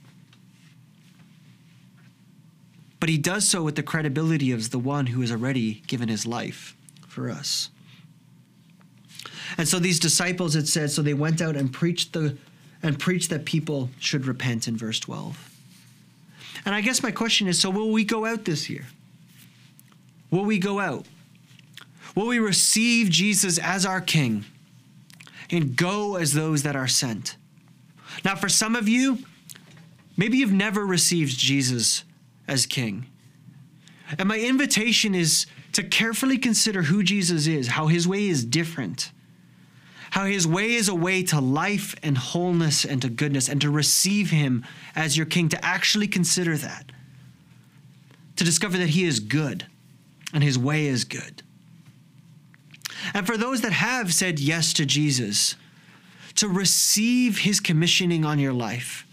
But 3.00 3.08
he 3.08 3.16
does 3.16 3.48
so 3.48 3.62
with 3.62 3.74
the 3.74 3.82
credibility 3.82 4.52
of 4.52 4.70
the 4.70 4.78
one 4.78 5.06
who 5.06 5.22
has 5.22 5.32
already 5.32 5.82
given 5.86 6.08
his 6.08 6.26
life 6.26 6.76
for 7.08 7.30
us. 7.30 7.70
And 9.56 9.66
so 9.66 9.78
these 9.78 9.98
disciples, 9.98 10.56
it 10.56 10.68
says, 10.68 10.94
so 10.94 11.02
they 11.02 11.14
went 11.14 11.40
out 11.40 11.56
and 11.56 11.72
preached 11.72 12.12
the 12.12 12.36
and 12.80 12.96
preached 12.96 13.30
that 13.30 13.44
people 13.44 13.90
should 13.98 14.26
repent 14.26 14.68
in 14.68 14.76
verse 14.76 15.00
12. 15.00 15.50
And 16.64 16.74
I 16.74 16.80
guess 16.80 17.02
my 17.02 17.10
question 17.10 17.48
is 17.48 17.58
so 17.58 17.70
will 17.70 17.90
we 17.90 18.04
go 18.04 18.24
out 18.24 18.44
this 18.44 18.68
year? 18.70 18.86
Will 20.30 20.44
we 20.44 20.58
go 20.58 20.78
out? 20.78 21.06
Will 22.14 22.26
we 22.26 22.38
receive 22.38 23.10
Jesus 23.10 23.58
as 23.58 23.86
our 23.86 24.00
King? 24.00 24.44
and 25.50 25.76
go 25.76 26.16
as 26.16 26.34
those 26.34 26.62
that 26.62 26.76
are 26.76 26.88
sent. 26.88 27.36
Now, 28.24 28.36
for 28.36 28.48
some 28.48 28.76
of 28.76 28.88
you, 28.88 29.18
maybe 30.16 30.38
you've 30.38 30.52
never 30.52 30.84
received 30.84 31.38
Jesus 31.38 32.04
as 32.46 32.66
King. 32.66 33.06
And 34.18 34.28
my 34.28 34.38
invitation 34.38 35.14
is 35.14 35.46
to 35.72 35.82
carefully 35.82 36.38
consider 36.38 36.82
who 36.82 37.02
Jesus 37.02 37.46
is, 37.46 37.68
how 37.68 37.86
his 37.86 38.08
way 38.08 38.26
is 38.26 38.44
different, 38.44 39.12
how 40.18 40.24
his 40.24 40.48
way 40.48 40.74
is 40.74 40.88
a 40.88 40.94
way 40.96 41.22
to 41.22 41.40
life 41.40 41.94
and 42.02 42.18
wholeness 42.18 42.84
and 42.84 43.00
to 43.00 43.08
goodness, 43.08 43.48
and 43.48 43.60
to 43.60 43.70
receive 43.70 44.30
him 44.30 44.64
as 44.96 45.16
your 45.16 45.24
King, 45.24 45.48
to 45.48 45.64
actually 45.64 46.08
consider 46.08 46.56
that, 46.56 46.90
to 48.34 48.42
discover 48.42 48.76
that 48.76 48.88
he 48.88 49.04
is 49.04 49.20
good 49.20 49.64
and 50.34 50.42
his 50.42 50.58
way 50.58 50.86
is 50.86 51.04
good. 51.04 51.44
And 53.14 53.28
for 53.28 53.36
those 53.36 53.60
that 53.60 53.70
have 53.70 54.12
said 54.12 54.40
yes 54.40 54.72
to 54.72 54.84
Jesus, 54.84 55.54
to 56.34 56.48
receive 56.48 57.38
his 57.38 57.60
commissioning 57.60 58.24
on 58.24 58.40
your 58.40 58.52
life, 58.52 59.06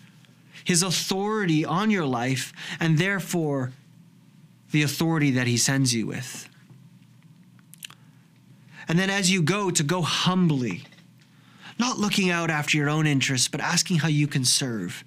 his 0.64 0.82
authority 0.82 1.64
on 1.64 1.92
your 1.92 2.08
life, 2.08 2.52
and 2.80 2.98
therefore 2.98 3.72
the 4.72 4.82
authority 4.82 5.30
that 5.30 5.46
he 5.46 5.58
sends 5.58 5.94
you 5.94 6.08
with. 6.08 6.50
And 8.88 8.98
then 8.98 9.12
as 9.12 9.30
you 9.30 9.44
go, 9.44 9.70
to 9.70 9.84
go 9.84 10.02
humbly, 10.02 10.82
not 11.78 11.98
looking 11.98 12.30
out 12.30 12.50
after 12.50 12.78
your 12.78 12.90
own 12.90 13.06
interests, 13.06 13.48
but 13.48 13.62
asking 13.62 13.98
how 13.98 14.08
you 14.08 14.28
can 14.28 14.46
serve. 14.46 15.04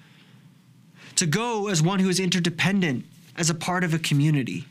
To 1.17 1.27
go 1.27 1.69
as 1.69 1.83
one 1.83 1.99
who 1.99 2.09
is 2.09 2.21
interdependent, 2.21 3.05
as 3.37 3.51
a 3.51 3.55
part 3.55 3.85
of 3.85 3.95
a 3.95 3.99
community. 3.99 4.67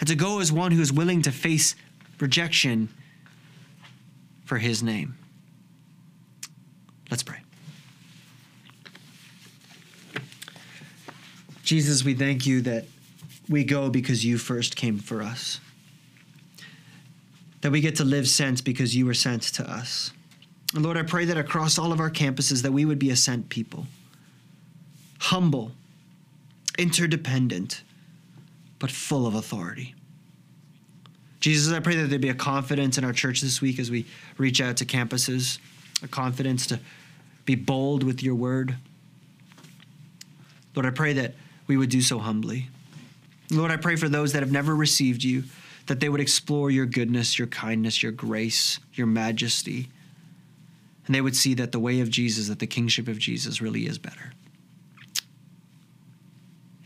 And 0.00 0.08
to 0.08 0.14
go 0.14 0.40
as 0.40 0.50
one 0.50 0.72
who 0.72 0.80
is 0.80 0.92
willing 0.92 1.22
to 1.22 1.30
face 1.30 1.76
rejection 2.18 2.88
for 4.44 4.58
his 4.58 4.82
name. 4.82 5.16
Let's 7.10 7.22
pray. 7.22 7.38
Jesus, 11.62 12.04
we 12.04 12.14
thank 12.14 12.46
you 12.46 12.60
that 12.62 12.84
we 13.48 13.64
go 13.64 13.90
because 13.90 14.24
you 14.24 14.38
first 14.38 14.76
came 14.76 14.98
for 14.98 15.22
us. 15.22 15.60
That 17.60 17.72
we 17.72 17.80
get 17.80 17.96
to 17.96 18.04
live 18.04 18.28
sent 18.28 18.64
because 18.64 18.94
you 18.94 19.06
were 19.06 19.14
sent 19.14 19.42
to 19.42 19.70
us. 19.70 20.12
Lord, 20.74 20.96
I 20.96 21.02
pray 21.02 21.24
that 21.26 21.38
across 21.38 21.78
all 21.78 21.92
of 21.92 22.00
our 22.00 22.10
campuses 22.10 22.62
that 22.62 22.72
we 22.72 22.84
would 22.84 22.98
be 22.98 23.10
a 23.10 23.16
sent 23.16 23.48
people. 23.48 23.86
Humble, 25.20 25.70
interdependent, 26.76 27.82
but 28.80 28.90
full 28.90 29.26
of 29.26 29.34
authority. 29.34 29.94
Jesus, 31.38 31.72
I 31.72 31.78
pray 31.78 31.94
that 31.96 32.08
there 32.08 32.18
be 32.18 32.30
a 32.30 32.34
confidence 32.34 32.98
in 32.98 33.04
our 33.04 33.12
church 33.12 33.40
this 33.40 33.60
week 33.60 33.78
as 33.78 33.90
we 33.90 34.06
reach 34.36 34.60
out 34.60 34.78
to 34.78 34.84
campuses, 34.84 35.58
a 36.02 36.08
confidence 36.08 36.66
to 36.66 36.80
be 37.44 37.54
bold 37.54 38.02
with 38.02 38.22
your 38.22 38.34
word. 38.34 38.74
Lord, 40.74 40.86
I 40.86 40.90
pray 40.90 41.12
that 41.12 41.34
we 41.66 41.76
would 41.76 41.90
do 41.90 42.00
so 42.00 42.18
humbly. 42.18 42.68
Lord, 43.50 43.70
I 43.70 43.76
pray 43.76 43.96
for 43.96 44.08
those 44.08 44.32
that 44.32 44.42
have 44.42 44.50
never 44.50 44.74
received 44.74 45.22
you, 45.22 45.44
that 45.86 46.00
they 46.00 46.08
would 46.08 46.20
explore 46.20 46.70
your 46.70 46.86
goodness, 46.86 47.38
your 47.38 47.46
kindness, 47.46 48.02
your 48.02 48.12
grace, 48.12 48.80
your 48.94 49.06
majesty, 49.06 49.88
and 51.06 51.14
they 51.14 51.20
would 51.20 51.36
see 51.36 51.54
that 51.54 51.72
the 51.72 51.80
way 51.80 52.00
of 52.00 52.10
Jesus, 52.10 52.48
that 52.48 52.58
the 52.58 52.66
kingship 52.66 53.08
of 53.08 53.18
Jesus 53.18 53.60
really 53.60 53.86
is 53.86 53.98
better. 53.98 54.32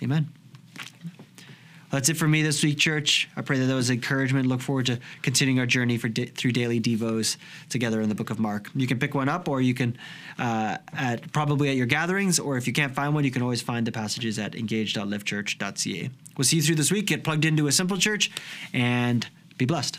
Amen. 0.03 0.29
That's 1.91 2.11
it 2.11 2.19
for 2.19 2.29
me 2.29 2.43
this 2.43 2.63
week, 2.63 2.79
church. 2.79 3.31
I 3.35 3.41
pray 3.41 3.59
that 3.59 3.65
that 3.65 3.75
was 3.75 3.89
encouragement. 3.89 4.47
Look 4.47 4.61
forward 4.61 4.87
to 4.87 4.99
continuing 5.23 5.59
our 5.59 5.65
journey 5.65 5.97
for 5.97 6.11
through 6.11 6.53
daily 6.53 6.81
devos 6.81 7.39
together 7.71 8.03
in 8.03 8.11
the 8.11 8.15
book 8.15 8.29
of 8.29 8.39
Mark. 8.39 8.71
You 8.75 8.87
can 8.87 8.99
pick 8.99 9.15
one 9.15 9.29
up, 9.29 9.49
or 9.49 9.63
you 9.63 9.73
can 9.73 9.97
uh, 10.39 10.77
at 10.93 11.33
probably 11.33 11.71
at 11.71 11.77
your 11.77 11.87
gatherings, 11.87 12.39
or 12.39 12.59
if 12.59 12.67
you 12.67 12.75
can't 12.75 12.95
find 12.95 13.15
one, 13.15 13.25
you 13.25 13.31
can 13.31 13.43
always 13.43 13.63
find 13.63 13.87
the 13.87 13.93
passages 13.93 14.39
at 14.39 14.55
engage.livechurch.ca. 14.55 16.11
We'll 16.37 16.45
see 16.45 16.57
you 16.57 16.63
through 16.63 16.75
this 16.75 16.93
week. 16.93 17.07
Get 17.07 17.25
plugged 17.25 17.47
into 17.47 17.67
a 17.69 17.73
simple 17.73 17.97
church, 17.97 18.31
and 18.75 19.27
be 19.57 19.65
blessed. 19.65 19.99